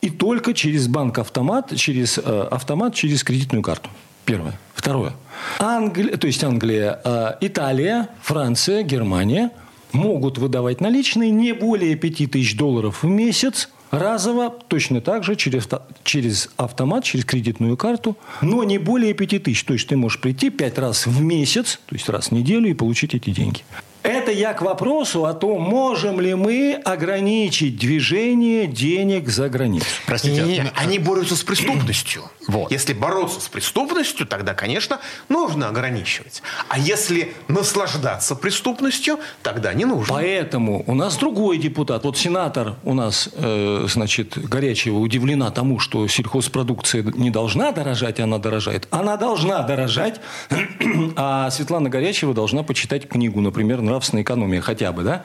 и 0.00 0.10
только 0.10 0.54
через 0.54 0.88
банк-автомат, 0.88 1.76
через 1.76 2.18
э, 2.18 2.48
автомат, 2.50 2.94
через 2.94 3.22
кредитную 3.24 3.62
карту. 3.62 3.90
Первое. 4.30 4.58
Второе. 4.74 5.12
Англия, 5.58 6.16
то 6.16 6.26
есть 6.28 6.44
Англия, 6.44 7.00
э, 7.04 7.32
Италия, 7.40 8.08
Франция, 8.22 8.82
Германия 8.82 9.50
могут 9.92 10.38
выдавать 10.38 10.80
наличные 10.80 11.30
не 11.32 11.52
более 11.52 11.96
5000 11.96 12.56
долларов 12.56 13.02
в 13.02 13.06
месяц 13.06 13.70
разово, 13.90 14.50
точно 14.50 15.00
так 15.00 15.24
же 15.24 15.34
через, 15.34 15.68
через 16.04 16.48
автомат, 16.56 17.02
через 17.02 17.24
кредитную 17.24 17.76
карту, 17.76 18.16
но 18.40 18.62
не 18.62 18.78
более 18.78 19.14
5000. 19.14 19.64
То 19.64 19.72
есть 19.72 19.88
ты 19.88 19.96
можешь 19.96 20.20
прийти 20.20 20.50
5 20.50 20.78
раз 20.78 21.06
в 21.06 21.20
месяц, 21.20 21.80
то 21.86 21.96
есть 21.96 22.08
раз 22.08 22.28
в 22.28 22.32
неделю 22.32 22.70
и 22.70 22.74
получить 22.74 23.14
эти 23.16 23.30
деньги. 23.30 23.62
Это 24.02 24.30
я 24.30 24.54
к 24.54 24.62
вопросу 24.62 25.26
о 25.26 25.34
том, 25.34 25.60
можем 25.60 26.20
ли 26.20 26.34
мы 26.34 26.80
ограничить 26.84 27.76
движение 27.76 28.66
денег 28.66 29.28
за 29.28 29.50
границу. 29.50 29.86
Простите. 30.06 30.42
Не, 30.42 30.58
не, 30.60 30.72
они 30.74 30.98
борются 30.98 31.36
с 31.36 31.42
преступностью. 31.42 32.22
Вот. 32.50 32.72
Если 32.72 32.92
бороться 32.92 33.40
с 33.40 33.48
преступностью, 33.48 34.26
тогда, 34.26 34.54
конечно, 34.54 34.98
нужно 35.28 35.68
ограничивать. 35.68 36.42
А 36.68 36.78
если 36.78 37.32
наслаждаться 37.46 38.34
преступностью, 38.34 39.20
тогда 39.42 39.72
не 39.72 39.84
нужно. 39.84 40.14
Поэтому 40.14 40.82
у 40.86 40.94
нас 40.94 41.16
другой 41.16 41.58
депутат. 41.58 42.04
Вот 42.04 42.18
сенатор 42.18 42.74
у 42.82 42.94
нас, 42.94 43.28
э, 43.34 43.86
значит, 43.88 44.36
Горячева 44.36 44.98
удивлена 44.98 45.50
тому, 45.52 45.78
что 45.78 46.08
сельхозпродукция 46.08 47.04
не 47.14 47.30
должна 47.30 47.70
дорожать, 47.70 48.18
она 48.18 48.38
дорожает. 48.38 48.88
Она 48.90 49.16
должна 49.16 49.62
дорожать, 49.62 50.20
а 51.16 51.50
Светлана 51.50 51.88
Горячева 51.88 52.34
должна 52.34 52.64
почитать 52.64 53.08
книгу, 53.08 53.40
например, 53.40 53.80
нравственная 53.80 54.24
экономия 54.24 54.60
хотя 54.60 54.90
бы, 54.90 55.04
да? 55.04 55.22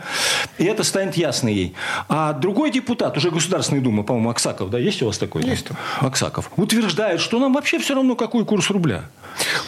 И 0.60 0.66
это 0.66 0.84
станет 0.84 1.18
ясно 1.18 1.50
ей. 1.50 1.74
А 2.08 2.34
другой 2.34 2.70
депутат, 2.70 3.18
уже 3.18 3.32
Государственной 3.32 3.82
Думы, 3.82 4.04
по-моему, 4.04 4.30
Аксаков, 4.30 4.70
да, 4.70 4.78
есть 4.78 5.02
у 5.02 5.08
вас 5.08 5.18
такой? 5.18 5.44
Есть. 5.44 5.68
Аксаков. 6.00 6.52
Утверждает, 6.56 7.15
что 7.20 7.40
нам 7.40 7.54
вообще 7.54 7.80
все 7.80 7.96
равно, 7.96 8.16
какой 8.16 8.46
курс 8.46 8.70
рубля. 8.70 9.06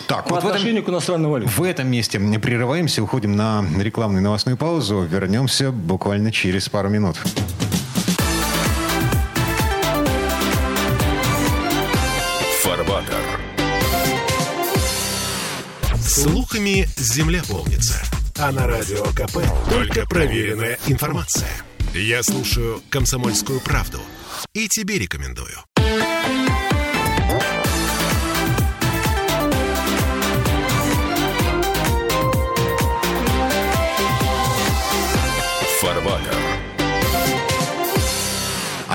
Так, 0.07 0.27
по 0.27 0.35
вот 0.35 0.45
отношению 0.45 0.81
этом, 0.81 0.85
к 0.85 0.89
иностранной 0.89 1.29
валюте. 1.29 1.51
В 1.51 1.63
этом 1.63 1.87
месте 1.87 2.19
мы 2.19 2.39
прерываемся, 2.39 3.03
уходим 3.03 3.35
на 3.35 3.65
рекламную 3.77 4.23
новостную 4.23 4.57
паузу. 4.57 5.01
Вернемся 5.01 5.71
буквально 5.71 6.31
через 6.31 6.69
пару 6.69 6.89
минут. 6.89 7.17
Фарватер. 12.61 13.39
Слухами 16.01 16.87
земля 16.97 17.41
полнится. 17.47 18.01
А 18.39 18.51
на 18.51 18.67
радио 18.67 19.03
КП 19.15 19.39
только 19.69 20.05
проверенная 20.05 20.77
информация. 20.87 21.49
Я 21.93 22.21
слушаю 22.23 22.81
«Комсомольскую 22.89 23.59
правду» 23.59 23.99
и 24.53 24.67
тебе 24.67 24.99
рекомендую. 24.99 25.57
Фарва. 35.81 36.16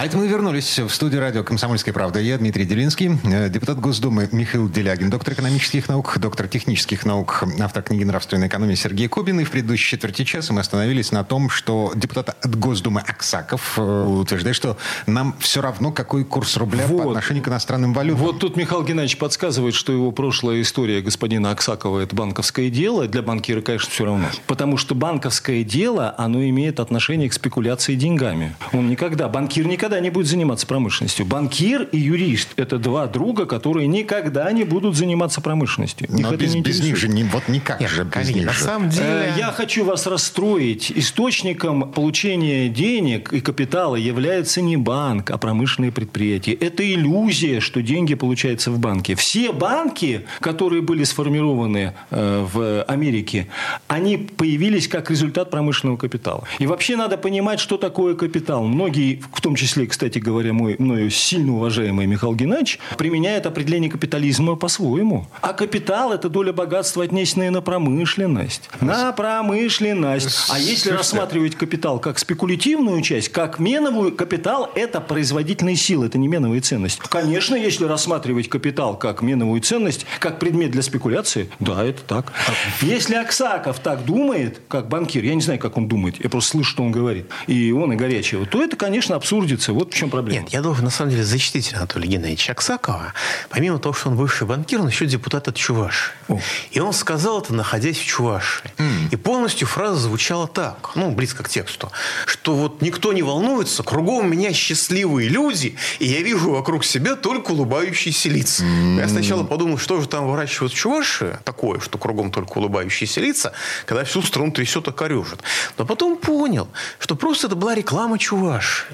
А 0.02 0.06
это 0.06 0.16
мы 0.16 0.26
вернулись 0.26 0.80
в 0.80 0.88
студию 0.88 1.20
радио 1.20 1.44
«Комсомольская 1.44 1.94
правда». 1.94 2.18
Я 2.18 2.36
Дмитрий 2.36 2.64
Делинский, 2.64 3.20
э, 3.22 3.48
депутат 3.48 3.78
Госдумы 3.78 4.28
Михаил 4.32 4.68
Делягин, 4.68 5.10
доктор 5.10 5.34
экономических 5.34 5.88
наук, 5.88 6.18
доктор 6.18 6.48
технических 6.48 7.06
наук, 7.06 7.44
автор 7.60 7.84
книги 7.84 8.02
«Нравственная 8.02 8.48
экономия» 8.48 8.74
Сергей 8.74 9.06
Кобин. 9.06 9.38
И 9.38 9.44
в 9.44 9.52
предыдущей 9.52 9.90
четверти 9.90 10.24
часа 10.24 10.52
мы 10.52 10.58
остановились 10.58 11.12
на 11.12 11.22
том, 11.22 11.48
что 11.48 11.92
депутат 11.94 12.30
от 12.30 12.58
Госдумы 12.58 13.00
Аксаков 13.00 13.78
э, 13.78 13.80
утверждает, 13.80 14.56
что 14.56 14.76
нам 15.06 15.36
все 15.38 15.62
равно, 15.62 15.92
какой 15.92 16.24
курс 16.24 16.56
рубля 16.56 16.84
вот. 16.88 17.04
по 17.04 17.08
отношению 17.10 17.44
к 17.44 17.46
иностранным 17.46 17.92
валютам. 17.92 18.24
Вот 18.24 18.40
тут 18.40 18.56
Михаил 18.56 18.82
Геннадьевич 18.82 19.18
подсказывает, 19.18 19.76
что 19.76 19.92
его 19.92 20.10
прошлая 20.10 20.62
история 20.62 21.00
господина 21.00 21.52
Аксакова– 21.52 22.00
это 22.02 22.16
банковское 22.16 22.70
дело. 22.70 23.06
Для 23.06 23.22
банкира, 23.22 23.60
конечно, 23.60 23.88
все 23.88 24.04
равно. 24.04 24.26
Потому 24.48 24.78
что 24.78 24.96
банковское 24.96 25.62
дело, 25.62 26.12
оно 26.18 26.42
имеет 26.42 26.80
отношение 26.80 27.28
к 27.28 27.32
спекуляции 27.32 27.94
деньгами. 27.94 28.56
Он 28.72 28.90
никогда, 28.90 29.28
банкир 29.28 29.64
никогда 29.68 29.91
никогда 29.92 30.00
не 30.00 30.11
будет 30.11 30.26
заниматься 30.26 30.66
промышленностью. 30.66 31.26
Банкир 31.26 31.83
и 31.92 31.98
юрист– 31.98 32.48
это 32.57 32.78
два 32.78 33.07
друга, 33.07 33.44
которые 33.44 33.87
никогда 33.87 34.50
не 34.52 34.64
будут 34.64 34.96
заниматься 34.96 35.40
промышленностью. 35.40 36.09
Их 36.09 36.18
Но 36.18 36.28
это 36.28 36.38
без, 36.38 36.55
не 36.55 36.62
без 36.62 36.83
них 36.83 36.96
же 36.96 37.09
не, 37.09 37.24
вот 37.24 37.48
никак 37.48 37.81
Нет, 37.81 37.90
же 37.90 38.05
без 38.05 38.31
них 38.31 38.46
на 38.46 38.52
же. 38.52 38.64
самом 38.64 38.88
деле... 38.88 39.07
Э, 39.07 39.35
Я 39.38 39.52
хочу 39.52 39.85
вас 39.85 40.07
расстроить. 40.07 40.90
Источником 40.94 41.92
получения 41.92 42.68
денег 42.68 43.33
и 43.33 43.40
капитала 43.40 43.96
является 43.96 44.62
не 44.62 44.76
банк, 44.78 45.31
а 45.31 45.37
промышленные 45.37 45.92
предприятия. 45.92 46.52
Это 46.52 46.83
иллюзия, 46.83 47.61
что 47.61 47.83
деньги 47.83 48.14
получаются 48.14 48.70
в 48.70 48.78
банке. 48.78 49.14
Все 49.14 49.52
банки, 49.52 50.24
которые 50.40 50.81
были 50.81 51.05
сформированы 51.05 51.92
э, 52.11 52.46
в 52.52 52.83
Америке, 52.85 53.48
они 53.88 54.16
появились 54.16 54.88
как 54.88 55.11
результат 55.11 55.50
промышленного 55.50 55.98
капитала. 55.98 56.44
И 56.59 56.66
вообще 56.66 56.96
надо 56.96 57.18
понимать, 57.18 57.61
что 57.61 57.76
такое 57.76 58.14
капитал. 58.14 58.64
Многие, 58.64 59.20
в 59.35 59.40
том 59.40 59.55
числе, 59.55 59.82
кстати 59.87 60.18
говоря, 60.18 60.53
мой 60.53 60.77
мною 60.79 61.11
сильно 61.11 61.55
уважаемый 61.55 62.07
Михаил 62.07 62.35
Геннадьевич, 62.35 62.79
применяют 62.99 63.47
определение 63.47 63.90
капитализма 63.90 64.57
по-своему. 64.57 65.27
А 65.40 65.53
капитал– 65.53 66.12
это 66.14 66.29
доля 66.29 66.53
богатства, 66.53 67.05
отнесенная 67.05 67.51
на 67.51 67.62
промышленность. 67.62 68.68
На 68.81 69.12
промышленность. 69.12 70.49
А 70.51 70.59
если 70.59 70.75
Слушайте. 70.75 70.95
рассматривать 70.95 71.57
капитал 71.57 71.99
как 71.99 72.18
спекулятивную 72.18 73.01
часть, 73.03 73.31
как 73.31 73.59
меновую, 73.59 74.12
капитал– 74.14 74.71
это 74.75 75.01
производительные 75.01 75.77
силы, 75.77 76.07
это 76.07 76.18
не 76.18 76.29
меновая 76.29 76.61
ценность. 76.61 76.99
Конечно, 76.99 77.55
если 77.55 77.85
рассматривать 77.85 78.49
капитал 78.49 78.97
как 78.97 79.23
меновую 79.23 79.61
ценность, 79.61 80.07
как 80.18 80.38
предмет 80.38 80.71
для 80.71 80.83
спекуляции, 80.83 81.49
да, 81.61 81.85
это 81.85 82.03
так. 82.03 82.33
Если 82.81 83.14
Аксаков 83.14 83.79
так 83.81 84.05
думает, 84.05 84.61
как 84.68 84.88
банкир, 84.88 85.25
я 85.25 85.35
не 85.35 85.40
знаю, 85.40 85.59
как 85.59 85.77
он 85.77 85.88
думает, 85.88 86.23
я 86.23 86.29
просто 86.29 86.51
слышу, 86.51 86.71
что 86.71 86.83
он 86.83 86.92
говорит, 86.92 87.27
и 87.47 87.73
он, 87.73 87.92
и 87.92 87.97
Горячего, 87.97 88.47
то 88.47 88.62
это, 88.62 88.77
конечно, 88.77 89.14
абсурдится. 89.14 89.71
Вот 89.72 89.92
в 89.92 89.96
чем 89.96 90.11
проблема. 90.11 90.42
Нет, 90.42 90.52
я 90.52 90.61
должен 90.61 90.85
на 90.85 90.90
самом 90.90 91.11
деле 91.11 91.24
защитить 91.24 91.72
Анатолия 91.74 92.08
Геннадьевича 92.08 92.52
Аксакова. 92.52 93.12
Помимо 93.48 93.78
того, 93.78 93.94
что 93.94 94.11
он 94.11 94.16
бывший 94.16 94.46
банкир, 94.46 94.80
он 94.80 94.88
еще 94.88 95.06
депутат 95.06 95.48
от 95.48 95.56
Чуваши. 95.56 96.12
О. 96.28 96.40
И 96.70 96.80
он 96.80 96.92
сказал 96.92 97.40
это, 97.40 97.54
находясь 97.54 97.98
в 97.98 98.04
Чуваши. 98.04 98.62
И 99.11 99.16
полностью 99.16 99.66
фраза 99.66 100.00
звучала 100.00 100.48
так, 100.48 100.92
ну, 100.94 101.11
близко 101.11 101.42
к 101.42 101.48
тексту, 101.48 101.90
что 102.26 102.54
вот 102.54 102.82
никто 102.82 103.12
не 103.12 103.22
волнуется, 103.22 103.82
кругом 103.82 104.30
меня 104.30 104.52
счастливые 104.52 105.28
люди, 105.28 105.76
и 105.98 106.06
я 106.06 106.22
вижу 106.22 106.50
вокруг 106.50 106.85
себя 106.85 107.16
только 107.16 107.52
улыбающиеся 107.52 108.28
лица. 108.28 108.64
Я 108.64 109.08
сначала 109.08 109.44
подумал, 109.44 109.78
что 109.78 110.00
же 110.00 110.08
там 110.08 110.28
выращивают 110.28 110.72
в 110.72 110.76
Чуваши 110.76 111.38
такое, 111.44 111.80
что 111.80 111.98
кругом 111.98 112.30
только 112.30 112.58
улыбающиеся 112.58 113.20
лица, 113.20 113.52
когда 113.87 114.04
всю 114.04 114.22
страну 114.22 114.50
трясет 114.52 114.88
и 114.88 114.92
корежит. 114.92 115.40
Но 115.78 115.85
потом 115.85 116.16
понял, 116.16 116.68
что 116.98 117.14
просто 117.16 117.46
это 117.46 117.56
была 117.56 117.74
реклама 117.74 118.18
Чуваши. 118.18 118.85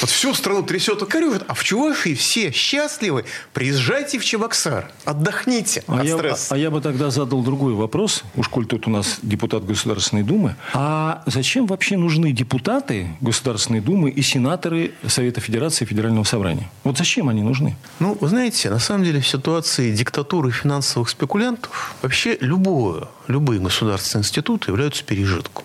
Вот 0.00 0.10
всю 0.14 0.32
страну 0.34 0.62
трясет 0.62 1.02
и 1.02 1.06
корежит, 1.06 1.44
а 1.48 1.54
в 1.54 1.64
Чувашии 1.64 2.14
все 2.14 2.50
счастливы. 2.52 3.24
Приезжайте 3.52 4.18
в 4.18 4.24
Чебоксар, 4.24 4.90
отдохните 5.04 5.82
А 5.86 6.00
от 6.00 6.04
я, 6.04 6.16
стресса. 6.16 6.54
а 6.54 6.58
я 6.58 6.70
бы 6.70 6.80
тогда 6.80 7.10
задал 7.10 7.42
другой 7.42 7.74
вопрос, 7.74 8.22
уж 8.36 8.48
коль 8.48 8.66
тут 8.66 8.86
у 8.86 8.90
нас 8.90 9.18
депутат 9.22 9.64
Государственной 9.64 10.22
Думы. 10.22 10.54
А 10.72 11.22
зачем 11.26 11.66
вообще 11.66 11.96
нужны 11.96 12.32
депутаты 12.32 13.08
Государственной 13.20 13.80
Думы 13.80 14.10
и 14.10 14.22
сенаторы 14.22 14.92
Совета 15.06 15.40
Федерации 15.40 15.84
Федерального 15.84 16.24
собрания? 16.24 16.70
Вот 16.84 16.96
зачем 16.96 17.28
они 17.28 17.42
нужны? 17.42 17.76
Ну, 17.98 18.16
вы 18.20 18.28
знаете, 18.28 18.70
на 18.70 18.78
самом 18.78 19.04
деле 19.04 19.20
в 19.20 19.26
ситуации 19.28 19.92
диктатуры 19.94 20.50
финансовых 20.52 21.08
спекулянтов 21.08 21.94
вообще 22.02 22.38
любое, 22.40 23.08
любые 23.26 23.60
государственные 23.60 24.22
институты 24.22 24.70
являются 24.70 25.04
пережитком. 25.04 25.64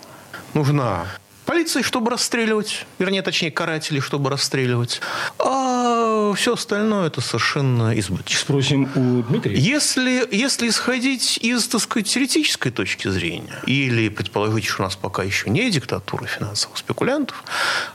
Нужна 0.54 1.06
полиция, 1.46 1.82
чтобы 1.82 2.10
расстреливать, 2.10 2.86
вернее, 2.98 3.22
точнее, 3.22 3.50
каратели, 3.50 4.00
чтобы 4.00 4.30
расстреливать. 4.30 5.00
А 5.38 6.32
все 6.34 6.54
остальное 6.54 7.06
это 7.08 7.20
совершенно 7.20 7.98
избыточно. 7.98 8.40
Спросим 8.40 8.88
у 8.94 9.22
Дмитрия. 9.22 9.56
Если, 9.56 10.26
если 10.30 10.68
исходить 10.68 11.38
из, 11.38 11.66
так 11.68 11.80
сказать, 11.80 12.08
теоретической 12.08 12.72
точки 12.72 13.08
зрения, 13.08 13.60
или 13.66 14.08
предположить, 14.08 14.64
что 14.64 14.82
у 14.82 14.84
нас 14.84 14.96
пока 14.96 15.22
еще 15.22 15.50
не 15.50 15.70
диктатура 15.70 16.26
финансовых 16.26 16.78
спекулянтов, 16.78 17.42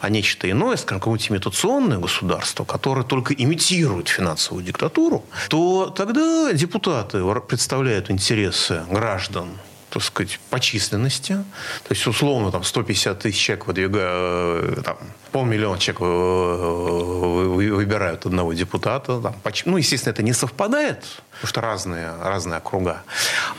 а 0.02 0.10
нечто 0.10 0.50
иное, 0.50 0.78
скажем, 0.78 1.00
какое-нибудь 1.00 1.32
имитационное 1.32 1.98
государство, 1.98 2.66
которое 2.66 3.04
только 3.04 3.34
имитирует 3.34 4.08
финансовую 4.10 4.64
диктатуру, 4.64 5.26
то 5.50 5.94
тогда 5.96 6.52
депутаты 6.54 7.24
представляют 7.48 8.10
интересы 8.10 8.84
граждан 8.90 9.50
так 9.96 10.04
сказать, 10.04 10.40
по 10.50 10.60
численности. 10.60 11.34
То 11.88 11.92
есть, 11.94 12.06
условно, 12.06 12.52
там 12.52 12.64
150 12.66 13.18
тысяч 13.20 13.40
человек 13.40 13.68
выдвигают, 13.68 14.84
там, 14.84 14.98
полмиллиона 15.32 15.80
человек 15.80 16.02
э, 16.02 16.06
вы- 16.06 17.74
выбирают 17.74 18.26
одного 18.26 18.54
депутата. 18.54 19.22
Там, 19.22 19.36
ну, 19.66 19.78
естественно, 19.78 20.12
это 20.14 20.22
не 20.24 20.34
совпадает, 20.34 21.00
потому 21.32 21.48
что 21.48 21.62
разные, 21.62 22.12
разные 22.22 22.58
округа. 22.58 23.04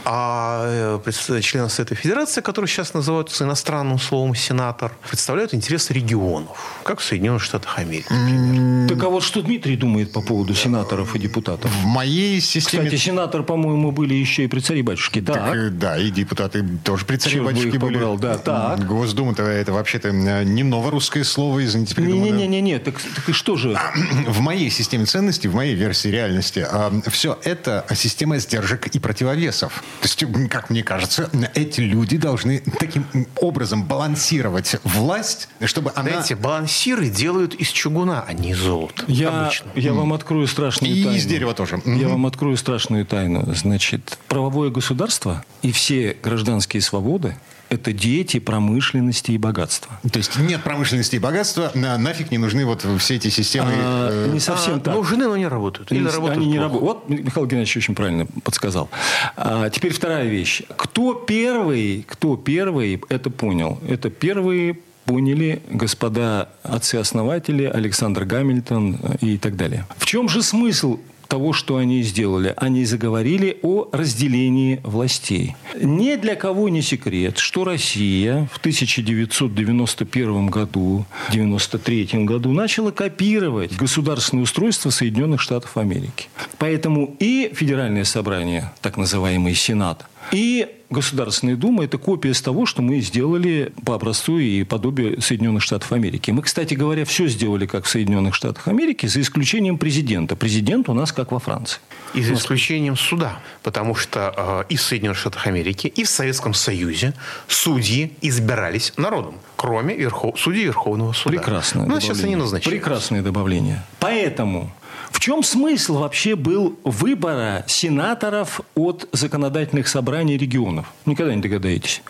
А 0.05 1.01
э, 1.05 1.40
члены 1.40 1.68
Совета 1.70 1.94
Федерации, 1.94 2.42
которые 2.42 2.68
сейчас 2.68 2.94
называются 2.94 3.44
иностранным 3.44 3.99
словом 3.99 4.35
сенатор, 4.35 4.92
представляют 5.09 5.55
интересы 5.55 5.94
регионов, 5.94 6.59
как 6.85 7.01
в 7.01 7.05
Соединенных 7.05 7.42
Штатах 7.42 7.79
Америки. 7.79 8.07
например. 8.12 8.88
Так 8.88 9.05
а 9.05 9.09
вот 9.09 9.22
что 9.22 9.40
Дмитрий 9.42 9.77
думает 9.77 10.12
по 10.12 10.20
поводу 10.20 10.55
сенаторов 10.55 11.14
и 11.16 11.18
депутатов? 11.18 11.70
В 11.70 11.87
моей 11.87 12.40
системе... 12.40 12.85
Кстати, 12.85 13.01
сенатор, 13.01 13.42
по-моему, 13.42 13.90
были 13.90 14.14
еще 14.14 14.44
и 14.44 14.49
при 14.49 14.61
царе 14.61 14.83
батюшке. 14.83 15.22
Так, 15.22 15.37
Так. 15.37 15.55
э, 15.55 15.70
да, 15.70 15.99
и 15.99 16.11
депутаты 16.27 16.65
тоже 16.85 17.05
при 17.05 17.17
царе 17.17 17.35
Чего 17.37 17.45
бы 17.47 17.53
батюшке 17.53 17.69
их 17.77 17.81
были. 17.81 17.95
побрал, 17.95 18.19
да, 18.19 18.37
так. 18.39 18.85
Госдума-то 18.87 19.43
это 19.45 19.73
вообще-то 19.73 20.11
не 20.11 20.62
новорусское 20.65 21.25
слово, 21.25 21.65
извините, 21.65 21.95
придуманное. 21.95 22.33
Не-не-не, 22.33 22.79
так, 22.81 23.01
так 23.01 23.29
и 23.29 23.33
что 23.33 23.57
же? 23.57 23.79
В 24.27 24.41
моей 24.41 24.71
системе 24.71 25.05
ценностей, 25.05 25.49
в 25.49 25.55
моей 25.55 25.75
версии 25.75 26.09
реальности, 26.09 26.67
все 27.09 27.39
это 27.45 27.87
система 27.95 28.39
сдержек 28.39 28.89
и 28.89 28.99
противовесов. 28.99 29.85
То 30.01 30.09
есть, 30.09 30.25
как 30.51 30.71
мне 30.71 30.83
кажется, 30.83 31.31
эти 31.55 31.81
люди 31.81 32.17
должны 32.17 32.62
таким 32.81 33.07
образом 33.41 33.85
балансировать 33.85 34.77
власть, 34.85 35.49
чтобы 35.65 35.93
она... 35.95 36.11
Знаете, 36.11 36.35
балансиры 36.37 37.09
делают 37.09 37.55
из 37.55 37.69
чугуна, 37.69 38.25
а 38.27 38.33
не 38.33 38.51
из 38.51 38.59
золота. 38.59 39.05
Я, 39.07 39.45
Обычно. 39.47 39.71
я 39.77 39.93
вам 39.93 40.12
открою 40.12 40.47
страшную 40.49 40.93
И 40.95 41.03
тайну. 41.03 41.17
из 41.17 41.27
дерева 41.27 41.55
тоже. 41.55 41.81
Я 41.85 42.09
вам 42.09 42.27
открою 42.27 42.57
страшную 42.57 43.07
тайну. 43.07 43.55
Значит, 43.55 44.19
правовое 44.29 44.71
государство 44.71 45.45
и 45.62 45.73
все 45.73 46.15
гражданские 46.22 46.81
свободы– 46.83 47.37
это 47.68 47.92
дети 47.92 48.38
промышленности 48.38 49.33
и 49.33 49.38
богатства. 49.38 49.98
То 50.12 50.18
есть 50.18 50.38
нет 50.38 50.62
промышленности 50.62 51.16
и 51.16 51.18
богатства, 51.18 51.72
на- 51.74 51.98
нафиг 51.98 52.31
не 52.31 52.38
нужны 52.38 52.64
вот 52.64 52.87
все 53.00 53.16
эти 53.16 53.29
системы. 53.29 53.72
А, 53.74 54.26
э, 54.29 54.31
не 54.33 54.38
совсем 54.40 54.76
А, 54.76 54.81
так. 54.81 54.94
Ну, 54.94 55.02
жены, 55.02 55.26
но 55.26 55.37
не 55.37 55.48
работают. 55.48 55.90
Или 55.90 55.98
Они- 56.00 56.09
работают 56.09 56.37
Они 56.38 56.46
не 56.46 56.59
работают. 56.61 56.83
Вот 57.09 57.09
Михаил 57.09 57.46
Геннадьевич 57.46 57.76
очень 57.79 57.94
правильно 57.96 58.26
подсказал. 58.44 58.88
А, 59.37 59.68
теперь 59.70 59.92
вторая 59.92 60.26
вещь. 60.26 60.62
Кто 60.76 61.14
первый, 61.14 62.05
кто 62.09 62.37
первый 62.37 63.02
это 63.09 63.31
понял? 63.31 63.81
Это 63.88 64.11
первые 64.11 64.79
поняли 65.05 65.62
господа 65.70 66.48
отцы-основатели 66.62 67.64
Александр 67.64 68.24
Гамильтон 68.24 68.98
и 69.20 69.38
так 69.38 69.57
далее. 69.57 69.87
В 69.96 70.05
чем 70.07 70.29
же 70.29 70.42
смысл 70.42 70.98
того, 71.27 71.53
что 71.53 71.77
они 71.77 72.03
сделали. 72.03 72.55
Они 72.57 72.85
заговорили 72.85 73.59
о 73.62 73.89
разделении 73.93 74.81
властей. 74.83 75.57
Ни 75.81 76.17
для 76.17 76.37
кого 76.37 76.69
не 76.69 76.83
секрет, 76.83 77.39
что 77.39 77.65
Россия 77.65 78.49
в 78.53 78.59
1991 78.59 80.47
году, 80.47 81.07
1993 81.29 82.25
году 82.25 82.53
начала 82.53 82.91
копировать 82.91 83.77
государственное 83.77 84.45
устройство 84.45 84.91
Соединенных 84.91 85.41
Штатов 85.41 85.77
Америки. 85.77 86.29
Поэтому 86.59 87.15
и 87.19 87.51
Федеральное 87.55 88.05
собрание, 88.05 88.73
так 88.81 88.97
называемый 88.97 89.55
Сенат, 89.55 90.07
и 90.33 90.69
Государственная 90.89 91.57
Дума– 91.57 91.85
это 91.87 91.99
копия 91.99 92.33
с 92.33 92.41
того, 92.41 92.65
что 92.65 92.81
мы 92.81 93.01
сделали 93.01 93.73
по 93.85 93.95
образцу 93.95 94.39
и 94.39 94.62
подобию 94.62 95.21
Соединенных 95.21 95.62
Штатов 95.62 95.91
Америки. 95.93 96.31
Мы, 96.31 96.43
кстати 96.43 96.75
говоря, 96.75 97.05
все 97.05 97.27
сделали 97.27 97.67
как 97.67 97.85
в 97.85 97.89
Соединенных 97.89 98.35
Штатах 98.35 98.69
Америки, 98.69 99.07
за 99.07 99.21
исключением 99.21 99.79
президента. 99.79 100.37
Президент 100.37 100.89
у 100.89 100.95
нас 100.95 101.12
как 101.12 101.33
во 101.33 101.41
Франции. 101.41 101.81
И 102.15 102.23
за 102.23 102.35
исключением 102.35 102.97
суда. 102.97 103.41
Потому 103.62 103.97
что 103.97 104.65
э, 104.69 104.73
и 104.73 104.77
в 104.77 104.83
Соединенных 104.83 105.19
Штатах 105.19 105.47
Америки, 105.49 105.89
и 105.89 106.05
в 106.05 106.09
Советском 106.09 106.55
Союзе 106.55 107.15
судьи 107.49 108.12
избирались 108.21 108.93
народом. 108.97 109.35
Кроме 109.57 109.97
верхов... 109.97 110.39
судей 110.39 110.65
Верховного 110.65 111.12
суда. 111.12 111.37
Прекрасное 111.37 111.85
сейчас 111.87 112.01
добавление. 112.03 112.25
они 112.27 112.37
назначают. 112.37 112.79
Прекрасное 112.79 113.23
добавление. 113.23 113.83
Поэтому 113.99 114.71
В 115.11 115.21
чем 115.21 115.42
смысл 115.42 115.99
вообще 115.99 116.37
был 116.37 116.79
выбора 116.85 117.64
сенаторов 117.66 118.61
от 118.75 119.09
законодательных 119.12 119.88
собраний 119.88 120.37
регионов? 120.37 120.87
Никогда 121.05 121.35
не 121.35 121.40
догадаетесь. 121.40 122.03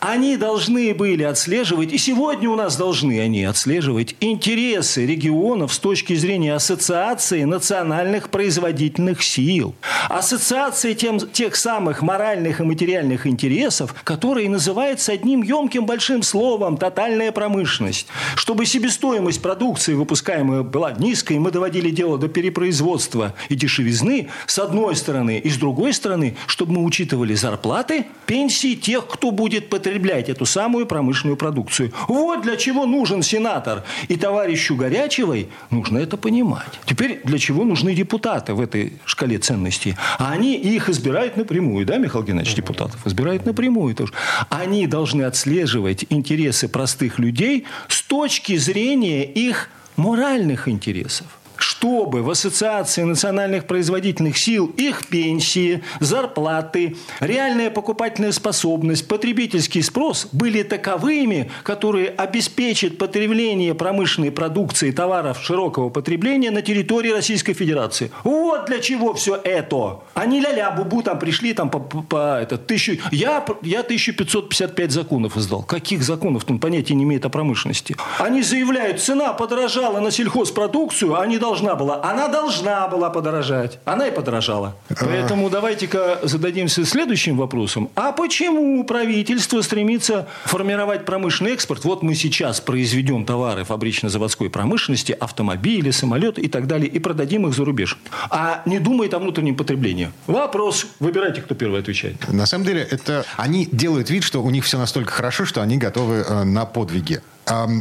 Они 0.00 0.36
должны 0.36 0.94
были 0.94 1.22
отслеживать, 1.22 1.92
и 1.92 1.98
сегодня 1.98 2.48
у 2.50 2.56
нас 2.56 2.76
должны 2.76 3.20
они 3.20 3.44
отслеживать 3.44 4.16
интересы 4.20 5.06
регионов 5.06 5.72
с 5.72 5.78
точки 5.78 6.14
зрения 6.14 6.54
ассоциации 6.54 7.44
национальных 7.44 8.30
производительных 8.30 9.22
сил. 9.22 9.74
Ассоциации 10.08 10.94
тем, 10.94 11.18
тех 11.18 11.56
самых 11.56 12.02
моральных 12.02 12.60
и 12.60 12.64
материальных 12.64 13.26
интересов, 13.26 13.94
которые 14.04 14.48
называются 14.48 15.12
одним 15.12 15.42
емким 15.42 15.86
большим 15.86 16.22
словом– 16.22 16.76
тотальная 16.78 17.32
промышленность. 17.32 18.06
Чтобы 18.36 18.66
себестоимость 18.66 19.42
продукции, 19.42 19.94
выпускаемой, 19.94 20.62
была 20.62 20.92
низкой, 20.92 21.38
мы 21.38 21.50
доводили 21.50 21.90
дело 21.90 22.18
до 22.18 22.27
перепроизводства 22.28 23.34
и 23.48 23.54
дешевизны, 23.54 24.28
с 24.46 24.58
одной 24.58 24.96
стороны, 24.96 25.38
и 25.38 25.50
с 25.50 25.56
другой 25.56 25.92
стороны, 25.92 26.36
чтобы 26.46 26.72
мы 26.72 26.84
учитывали 26.84 27.34
зарплаты, 27.34 28.06
пенсии 28.26 28.74
тех, 28.74 29.06
кто 29.06 29.30
будет 29.30 29.68
потреблять 29.70 30.28
эту 30.28 30.46
самую 30.46 30.86
промышленную 30.86 31.36
продукцию. 31.36 31.92
Вот 32.08 32.42
для 32.42 32.56
чего 32.56 32.86
нужен 32.86 33.22
сенатор. 33.22 33.84
И 34.08 34.16
товарищу 34.16 34.76
Горячевой 34.76 35.48
нужно 35.70 35.98
это 35.98 36.16
понимать. 36.16 36.78
Теперь 36.86 37.20
для 37.24 37.38
чего 37.38 37.64
нужны 37.64 37.94
депутаты 37.94 38.54
в 38.54 38.60
этой 38.60 38.94
шкале 39.04 39.38
ценностей? 39.38 39.96
А 40.18 40.32
они 40.32 40.56
их 40.56 40.88
избирают 40.88 41.36
напрямую, 41.36 41.86
да, 41.86 41.96
Михаил 41.96 42.24
Геннадьевич, 42.24 42.56
депутатов? 42.56 43.06
Избирают 43.06 43.46
напрямую 43.46 43.94
тоже. 43.94 44.12
Они 44.48 44.86
должны 44.86 45.22
отслеживать 45.22 46.04
интересы 46.10 46.68
простых 46.68 47.18
людей 47.18 47.64
с 47.88 48.02
точки 48.02 48.56
зрения 48.56 49.24
их 49.24 49.70
моральных 49.96 50.68
интересов 50.68 51.26
чтобы 51.68 52.22
в 52.22 52.30
Ассоциации 52.30 53.02
национальных 53.02 53.66
производительных 53.66 54.38
сил 54.38 54.72
их 54.78 55.06
пенсии, 55.06 55.82
зарплаты, 56.00 56.96
реальная 57.20 57.68
покупательная 57.68 58.32
способность, 58.32 59.06
потребительский 59.06 59.82
спрос 59.82 60.28
были 60.32 60.62
таковыми, 60.62 61.50
которые 61.64 62.08
обеспечат 62.08 62.96
потребление 62.96 63.74
промышленной 63.74 64.30
продукции 64.30 64.92
товаров 64.92 65.42
широкого 65.42 65.90
потребления 65.90 66.50
на 66.50 66.62
территории 66.62 67.10
Российской 67.10 67.52
Федерации. 67.52 68.10
Вот 68.24 68.64
для 68.64 68.80
чего 68.80 69.12
все 69.12 69.36
это. 69.36 70.00
Они 70.14 70.40
ля-ля, 70.40 70.70
бубу 70.70 71.02
там 71.02 71.18
пришли 71.18 71.52
там 71.52 71.68
по, 71.68 71.80
по, 71.80 72.02
по 72.02 72.40
это, 72.40 72.56
тысячу... 72.56 72.96
Я, 73.10 73.44
я 73.60 73.80
1555 73.80 74.90
законов 74.90 75.36
издал. 75.36 75.64
Каких 75.64 76.02
законов? 76.02 76.46
Там 76.46 76.58
понятия 76.58 76.94
не 76.94 77.04
имеет 77.04 77.26
о 77.26 77.28
промышленности. 77.28 77.94
Они 78.18 78.40
заявляют, 78.40 79.02
цена 79.02 79.34
подорожала 79.34 80.00
на 80.00 80.10
сельхозпродукцию, 80.10 81.20
они 81.20 81.36
должны 81.36 81.57
должна 81.58 81.74
была? 81.74 82.00
Она 82.02 82.28
должна 82.28 82.88
была 82.88 83.10
подорожать. 83.10 83.78
Она 83.84 84.06
и 84.06 84.10
подорожала. 84.10 84.76
Поэтому 85.00 85.50
давайте-ка 85.50 86.20
зададимся 86.22 86.84
следующим 86.84 87.36
вопросом. 87.36 87.90
А 87.94 88.12
почему 88.12 88.84
правительство 88.84 89.60
стремится 89.62 90.28
формировать 90.44 91.04
промышленный 91.04 91.52
экспорт? 91.52 91.84
Вот 91.84 92.02
мы 92.02 92.14
сейчас 92.14 92.60
произведем 92.60 93.24
товары 93.24 93.64
фабрично-заводской 93.64 94.50
промышленности, 94.50 95.12
автомобили, 95.12 95.90
самолеты 95.90 96.42
и 96.42 96.48
так 96.48 96.66
далее, 96.66 96.88
и 96.88 96.98
продадим 96.98 97.46
их 97.46 97.54
за 97.54 97.64
рубеж. 97.64 97.98
А 98.30 98.62
не 98.64 98.78
думает 98.78 99.14
о 99.14 99.18
внутреннем 99.18 99.56
потреблении. 99.56 100.10
Вопрос. 100.26 100.86
Выбирайте, 101.00 101.42
кто 101.42 101.54
первый 101.54 101.80
отвечает. 101.80 102.16
На 102.28 102.46
самом 102.46 102.64
деле, 102.64 102.86
это 102.88 103.24
они 103.36 103.68
делают 103.70 104.10
вид, 104.10 104.22
что 104.22 104.42
у 104.42 104.50
них 104.50 104.64
все 104.64 104.78
настолько 104.78 105.12
хорошо, 105.12 105.44
что 105.44 105.62
они 105.62 105.76
готовы 105.76 106.16
э, 106.16 106.44
на 106.44 106.64
подвиги. 106.64 107.20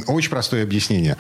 Очень 0.08 0.30
простое 0.30 0.64
объяснение. 0.64 1.18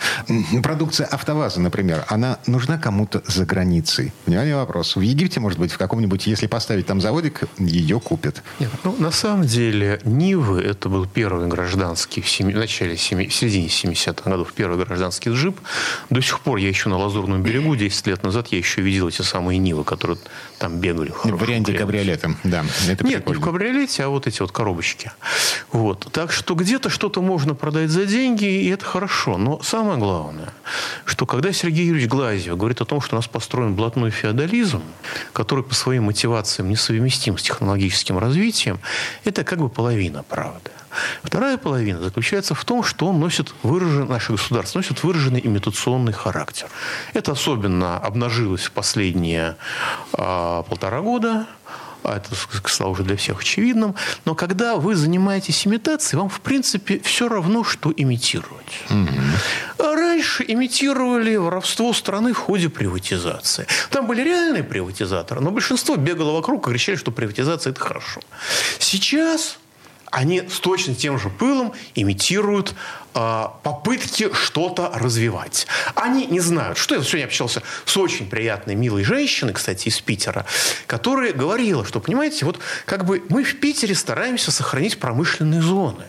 Продукция 0.64 1.08
АвтоВАЗа, 1.08 1.60
например, 1.62 2.06
она 2.08 2.40
нужна 2.48 2.78
кому-то 2.78 3.22
за 3.28 3.46
границей. 3.46 4.14
Внимание, 4.26 4.56
вопрос. 4.56 4.96
В 4.96 5.02
Египте, 5.02 5.40
может 5.40 5.60
быть, 5.60 5.72
в 5.72 5.78
каком-нибудь, 5.78 6.28
если 6.28 6.48
поставить 6.48 6.86
там 6.86 7.02
заводик, 7.02 7.44
ее 7.58 8.00
купят. 8.00 8.44
Нет, 8.60 8.70
ну, 8.84 8.96
на 9.00 9.12
самом 9.12 9.46
деле, 9.46 10.00
Нивы, 10.04 10.62
это 10.62 10.90
был 10.90 11.06
первый 11.06 11.48
гражданский 11.48 12.22
в, 12.22 12.30
семи, 12.30 12.54
в 12.54 12.58
начале, 12.58 12.98
семи, 12.98 13.28
в 13.28 13.34
середине 13.34 13.68
70-х 13.68 14.30
годов, 14.30 14.54
первый 14.54 14.84
гражданский 14.84 15.32
джип. 15.32 15.60
До 16.10 16.22
сих 16.22 16.40
пор 16.40 16.58
я 16.58 16.68
еще 16.68 16.90
на 16.90 16.98
Лазурном 16.98 17.44
берегу, 17.44 17.76
10 17.76 18.08
лет 18.08 18.24
назад, 18.24 18.48
я 18.48 18.58
еще 18.58 18.82
видел 18.82 19.08
эти 19.08 19.22
самые 19.22 19.60
Нивы, 19.60 19.84
которые 19.84 20.18
там 20.58 20.80
бегали. 20.80 21.12
В, 21.12 21.26
в 21.26 21.38
варианте 21.38 21.74
кабриолета, 21.74 22.36
да. 22.44 22.64
Это 22.90 23.04
Нет, 23.06 23.24
прикольно. 23.24 23.30
не 23.30 23.42
в 23.42 23.46
кабриолете, 23.46 24.04
а 24.04 24.10
вот 24.10 24.28
эти 24.28 24.42
вот 24.42 24.52
коробочки. 24.52 25.12
Вот. 25.72 26.08
Так 26.12 26.32
что 26.32 26.56
где-то 26.56 26.90
что-то 26.90 27.22
можно 27.22 27.54
продать 27.54 27.90
за 27.90 28.06
деньги, 28.06 28.37
деньги, 28.38 28.64
и 28.64 28.70
это 28.70 28.86
хорошо. 28.86 29.38
Но 29.38 29.62
самое 29.62 29.98
главное, 29.98 30.54
что 31.06 31.26
когда 31.26 31.52
Сергей 31.52 31.86
Юрьевич 31.86 32.10
Глазьев 32.10 32.58
говорит 32.58 32.82
о 32.82 32.86
том, 32.86 33.02
что 33.02 33.16
у 33.16 33.18
нас 33.18 33.28
построен 33.28 33.76
блатной 33.76 34.12
феодализм, 34.12 34.82
который 35.34 35.64
по 35.64 35.76
своим 35.76 36.04
мотивациям 36.04 36.70
несовместим 36.70 37.38
с 37.38 37.42
технологическим 37.42 38.18
развитием, 38.18 38.80
это 39.24 39.44
как 39.44 39.60
бы 39.60 39.70
половина 39.70 40.24
правды. 40.24 40.72
Вторая 41.24 41.58
половина 41.58 42.02
заключается 42.02 42.56
в 42.56 42.66
том, 42.66 42.84
что 42.84 43.08
он 43.08 43.20
носит 43.20 43.54
выраженный, 43.62 44.08
наше 44.08 44.32
государство 44.32 44.80
носит 44.80 45.04
выраженный 45.04 45.42
имитационный 45.44 46.14
характер. 46.14 46.68
Это 47.14 47.34
особенно 47.34 47.98
обнажилось 47.98 48.66
в 48.66 48.72
последние 48.72 49.58
а, 50.14 50.64
полтора 50.64 51.02
года 51.02 51.46
а 52.08 52.18
это 52.18 52.30
стало 52.70 52.90
уже 52.90 53.04
для 53.04 53.18
всех 53.18 53.42
очевидным, 53.42 53.96
но 54.26 54.34
когда 54.34 54.78
вы 54.78 54.96
занимаетесь 54.96 55.68
имитацией, 55.68 56.20
вам, 56.20 56.30
в 56.30 56.40
принципе, 56.40 57.00
все 57.04 57.28
равно, 57.28 57.64
что 57.64 57.94
имитировать. 57.96 58.66
Угу. 58.90 59.94
Раньше 59.94 60.46
имитировали 60.48 61.36
воровство 61.36 61.94
страны 61.94 62.34
в 62.34 62.38
ходе 62.38 62.70
приватизации. 62.70 63.68
Там 63.90 64.08
были 64.08 64.24
реальные 64.24 64.64
приватизаторы, 64.64 65.42
но 65.42 65.52
большинство 65.52 65.96
бегало 65.98 66.32
вокруг 66.32 66.68
и 66.68 66.72
кричали, 66.72 66.96
что 66.96 67.12
приватизация– 67.12 67.72
это 67.72 67.82
хорошо. 67.82 68.22
Сейчас 68.80 69.58
они 70.12 70.44
с 70.50 70.60
точно 70.60 70.96
тем 70.96 71.20
же 71.20 71.30
пылом 71.30 71.74
имитируют 71.96 72.74
э, 73.14 73.46
попытки 73.64 74.34
что-то 74.34 74.92
развивать. 74.94 75.68
Они 75.96 76.26
не 76.26 76.40
знают, 76.40 76.78
что 76.78 76.96
я 76.96 77.04
сегодня 77.04 77.26
общался 77.26 77.62
с 77.86 77.98
очень 77.98 78.30
приятной, 78.30 78.76
милой 78.76 79.04
женщиной, 79.04 79.54
кстати, 79.54 79.90
из 79.90 80.00
Питера, 80.00 80.46
которая 80.86 81.34
говорила, 81.34 81.86
что, 81.86 82.00
понимаете, 82.00 82.46
вот 82.46 82.60
как 82.86 83.06
бы 83.06 83.24
мы 83.30 83.44
в 83.44 83.60
Питере 83.60 83.96
стараемся 83.96 84.52
сохранить 84.52 85.00
промышленные 85.00 85.62
зоны 85.62 86.06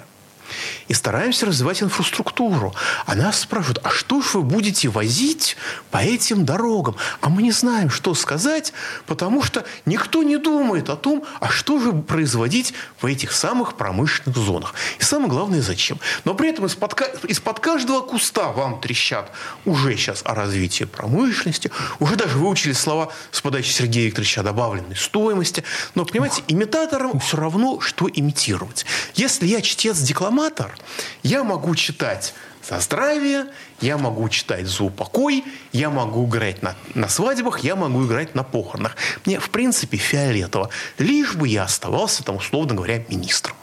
и 0.88 0.94
стараемся 0.94 1.46
развивать 1.46 1.82
инфраструктуру. 1.82 2.74
А 3.06 3.14
нас 3.14 3.40
спрашивают, 3.40 3.80
а 3.84 3.90
что 3.90 4.20
же 4.22 4.38
вы 4.38 4.42
будете 4.42 4.88
возить 4.88 5.56
по 5.90 5.98
этим 5.98 6.44
дорогам? 6.44 6.96
А 7.20 7.28
мы 7.28 7.42
не 7.42 7.52
знаем, 7.52 7.90
что 7.90 8.14
сказать, 8.14 8.72
потому 9.06 9.42
что 9.42 9.64
никто 9.86 10.22
не 10.22 10.38
думает 10.38 10.88
о 10.88 10.96
том, 10.96 11.24
а 11.40 11.48
что 11.48 11.78
же 11.78 11.92
производить 11.92 12.74
в 13.00 13.06
этих 13.06 13.32
самых 13.32 13.76
промышленных 13.76 14.36
зонах. 14.36 14.74
И 14.98 15.02
самое 15.02 15.28
главное, 15.30 15.62
зачем. 15.62 16.00
Но 16.24 16.34
при 16.34 16.50
этом 16.50 16.66
из-под, 16.66 17.00
из-под 17.28 17.60
каждого 17.60 18.00
куста 18.00 18.48
вам 18.52 18.80
трещат 18.80 19.30
уже 19.64 19.96
сейчас 19.96 20.22
о 20.24 20.34
развитии 20.34 20.84
промышленности, 20.84 21.70
уже 21.98 22.16
даже 22.16 22.38
выучили 22.38 22.72
слова 22.72 23.12
с 23.30 23.40
подачи 23.40 23.70
Сергея 23.70 24.06
Викторовича 24.06 24.40
о 24.40 24.44
добавленной 24.44 24.96
стоимости. 24.96 25.64
Но, 25.94 26.04
понимаете, 26.04 26.42
имитаторам 26.48 27.20
все 27.20 27.36
равно, 27.36 27.80
что 27.80 28.08
имитировать. 28.08 28.86
Если 29.14 29.46
я 29.46 29.60
чтец-декламатор, 29.60 30.77
я 31.22 31.44
могу 31.44 31.74
читать 31.74 32.34
за 32.68 32.80
здравие, 32.80 33.46
я 33.80 33.96
могу 33.96 34.28
читать 34.28 34.66
за 34.66 34.84
упокой, 34.84 35.44
я 35.72 35.90
могу 35.90 36.26
играть 36.26 36.62
на, 36.62 36.74
на 36.94 37.08
свадьбах, 37.08 37.60
я 37.60 37.76
могу 37.76 38.04
играть 38.06 38.34
на 38.34 38.42
похоронах. 38.42 38.96
Мне, 39.24 39.40
в 39.40 39.50
принципе, 39.50 39.96
фиолетово. 39.96 40.70
Лишь 40.98 41.34
бы 41.34 41.48
я 41.48 41.64
оставался, 41.64 42.22
там, 42.24 42.36
условно 42.36 42.74
говоря, 42.74 43.02
министром. 43.08 43.56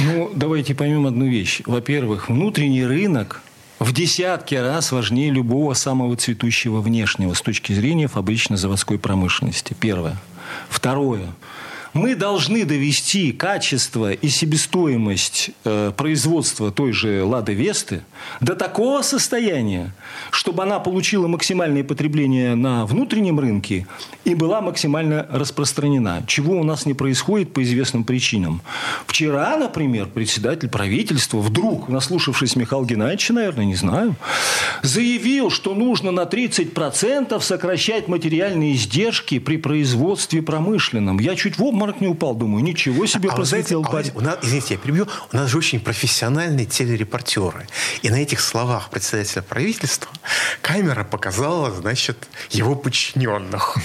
Ну, 0.00 0.32
давайте 0.34 0.74
поймем 0.74 1.06
одну 1.06 1.26
вещь. 1.26 1.60
Во-первых, 1.66 2.28
внутренний 2.28 2.84
рынок 2.84 3.42
в 3.78 3.92
десятки 3.92 4.54
раз 4.54 4.92
важнее 4.92 5.30
любого 5.30 5.74
самого 5.74 6.16
цветущего 6.16 6.80
внешнего 6.80 7.34
с 7.34 7.42
точки 7.42 7.72
зрения 7.72 8.08
фабрично-заводской 8.08 8.98
промышленности. 8.98 9.76
Первое. 9.78 10.16
Второе. 10.68 11.26
Мы 11.94 12.16
должны 12.16 12.64
довести 12.64 13.30
качество 13.30 14.12
и 14.12 14.28
себестоимость 14.28 15.50
э, 15.62 15.92
производства 15.96 16.72
той 16.72 16.92
же 16.92 17.22
«Лады 17.22 17.54
Весты» 17.54 18.02
до 18.40 18.54
такого 18.54 19.02
состояния, 19.02 19.92
чтобы 20.30 20.62
она 20.62 20.78
получила 20.78 21.26
максимальное 21.26 21.84
потребление 21.84 22.54
на 22.54 22.86
внутреннем 22.86 23.40
рынке 23.40 23.86
и 24.24 24.34
была 24.34 24.60
максимально 24.60 25.26
распространена, 25.30 26.24
чего 26.26 26.58
у 26.58 26.64
нас 26.64 26.86
не 26.86 26.94
происходит 26.94 27.52
по 27.52 27.62
известным 27.62 28.04
причинам. 28.04 28.62
Вчера, 29.06 29.56
например, 29.56 30.06
председатель 30.06 30.68
правительства 30.68 31.38
вдруг, 31.38 31.88
наслушавшись 31.88 32.56
Михаила 32.56 32.84
Геннадьевича, 32.84 33.32
наверное, 33.32 33.64
не 33.64 33.74
знаю, 33.76 34.16
заявил, 34.82 35.50
что 35.50 35.74
нужно 35.74 36.10
на 36.10 36.22
30% 36.22 37.40
сокращать 37.40 38.08
материальные 38.08 38.74
издержки 38.74 39.38
при 39.38 39.56
производстве 39.56 40.42
промышленном. 40.42 41.18
Я 41.18 41.36
чуть 41.36 41.58
в 41.58 41.64
обморок 41.64 42.00
не 42.00 42.08
упал. 42.08 42.34
Думаю, 42.34 42.64
ничего 42.64 43.06
себе 43.06 43.28
а 43.30 43.34
просветил. 43.34 43.84
А, 43.84 44.02
у 44.14 44.20
нас, 44.20 44.38
извините, 44.42 44.74
я 44.74 44.80
перебью. 44.80 45.06
У 45.32 45.36
нас 45.36 45.50
же 45.50 45.58
очень 45.58 45.80
профессиональные 45.80 46.66
телерепортеры. 46.66 47.66
И 48.02 48.10
на 48.14 48.20
этих 48.20 48.40
словах 48.40 48.90
председателя 48.90 49.42
правительства 49.42 50.08
камера 50.62 51.02
показала, 51.02 51.72
значит, 51.72 52.28
его 52.50 52.76
подчиненных. 52.76 53.76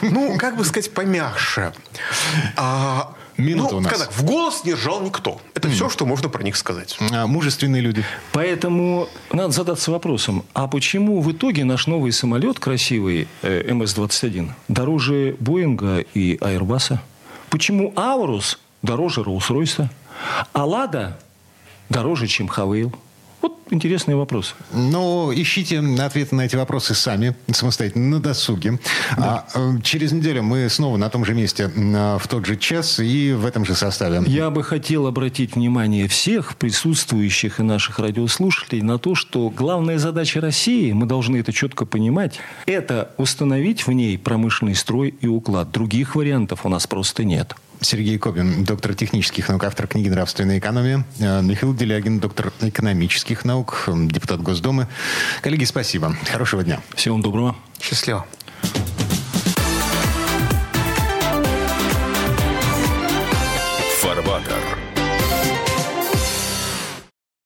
Ну, 0.00 0.38
как 0.38 0.56
бы 0.56 0.64
сказать, 0.64 0.90
помягче. 0.94 1.74
А, 2.56 3.14
Минута 3.36 3.72
ну, 3.72 3.78
у 3.78 3.80
нас. 3.82 3.98
так, 3.98 4.10
в 4.10 4.24
голос 4.24 4.64
не 4.64 4.72
ржал 4.72 5.02
никто. 5.02 5.38
Это 5.54 5.68
все, 5.68 5.90
что 5.90 6.06
можно 6.06 6.30
про 6.30 6.42
них 6.42 6.56
сказать. 6.56 6.96
А, 7.12 7.26
мужественные 7.26 7.82
люди. 7.82 8.02
Поэтому 8.32 9.06
надо 9.32 9.50
задаться 9.50 9.90
вопросом, 9.90 10.46
а 10.54 10.66
почему 10.66 11.20
в 11.20 11.30
итоге 11.30 11.64
наш 11.64 11.86
новый 11.86 12.12
самолет 12.12 12.58
красивый 12.58 13.28
э, 13.42 13.70
МС-21 13.70 14.50
дороже 14.68 15.36
Боинга 15.40 15.98
и 15.98 16.36
Airbus? 16.36 16.98
Почему 17.50 17.92
Аурус 17.96 18.58
дороже 18.80 19.20
Роллс-Ройса, 19.20 19.88
а 20.54 20.64
Лада 20.64 21.18
дороже, 21.90 22.28
чем 22.28 22.48
Хавейл? 22.48 22.94
Вот 23.40 23.56
интересный 23.70 24.16
вопрос. 24.16 24.54
Ну, 24.72 25.32
ищите 25.32 25.78
ответы 26.00 26.34
на 26.34 26.42
эти 26.42 26.56
вопросы 26.56 26.94
сами, 26.94 27.36
самостоятельно, 27.52 28.16
на 28.16 28.20
досуге. 28.20 28.80
А, 29.16 29.46
э, 29.54 29.80
через 29.82 30.12
неделю 30.12 30.42
мы 30.42 30.68
снова 30.68 30.96
на 30.96 31.08
том 31.08 31.24
же 31.24 31.34
месте, 31.34 31.68
в 31.68 32.22
тот 32.28 32.46
же 32.46 32.56
час 32.56 32.98
и 32.98 33.32
в 33.32 33.46
этом 33.46 33.64
же 33.64 33.74
составе. 33.74 34.22
Я 34.26 34.50
бы 34.50 34.64
хотел 34.64 35.06
обратить 35.06 35.54
внимание 35.54 36.08
всех 36.08 36.56
присутствующих 36.56 37.60
и 37.60 37.62
наших 37.62 38.00
радиослушателей 38.00 38.82
на 38.82 38.98
то, 38.98 39.14
что 39.14 39.50
главная 39.50 39.98
задача 39.98 40.40
России, 40.40 40.90
мы 40.92 41.06
должны 41.06 41.36
это 41.36 41.52
четко 41.52 41.86
понимать, 41.86 42.40
это 42.66 43.12
установить 43.18 43.86
в 43.86 43.92
ней 43.92 44.18
промышленный 44.18 44.74
строй 44.74 45.14
и 45.20 45.28
уклад. 45.28 45.70
Других 45.70 46.16
вариантов 46.16 46.66
у 46.66 46.68
нас 46.68 46.86
просто 46.86 47.22
нет. 47.24 47.54
Сергей 47.80 48.18
Кобин, 48.18 48.64
доктор 48.64 48.94
технических 48.94 49.48
наук, 49.48 49.64
автор 49.64 49.86
книги 49.86 50.08
«Нравственная 50.08 50.58
экономия». 50.58 51.04
Э, 51.20 51.42
Михаил 51.42 51.74
Делягин, 51.74 52.18
доктор 52.20 52.52
экономических 52.60 53.44
наук, 53.44 53.84
э, 53.86 53.92
депутат 54.06 54.42
Госдумы. 54.42 54.88
Коллеги, 55.42 55.64
спасибо. 55.64 56.16
Хорошего 56.30 56.64
дня. 56.64 56.80
Всего 56.94 57.14
вам 57.14 57.22
доброго. 57.22 57.56
Счастливо. 57.80 58.26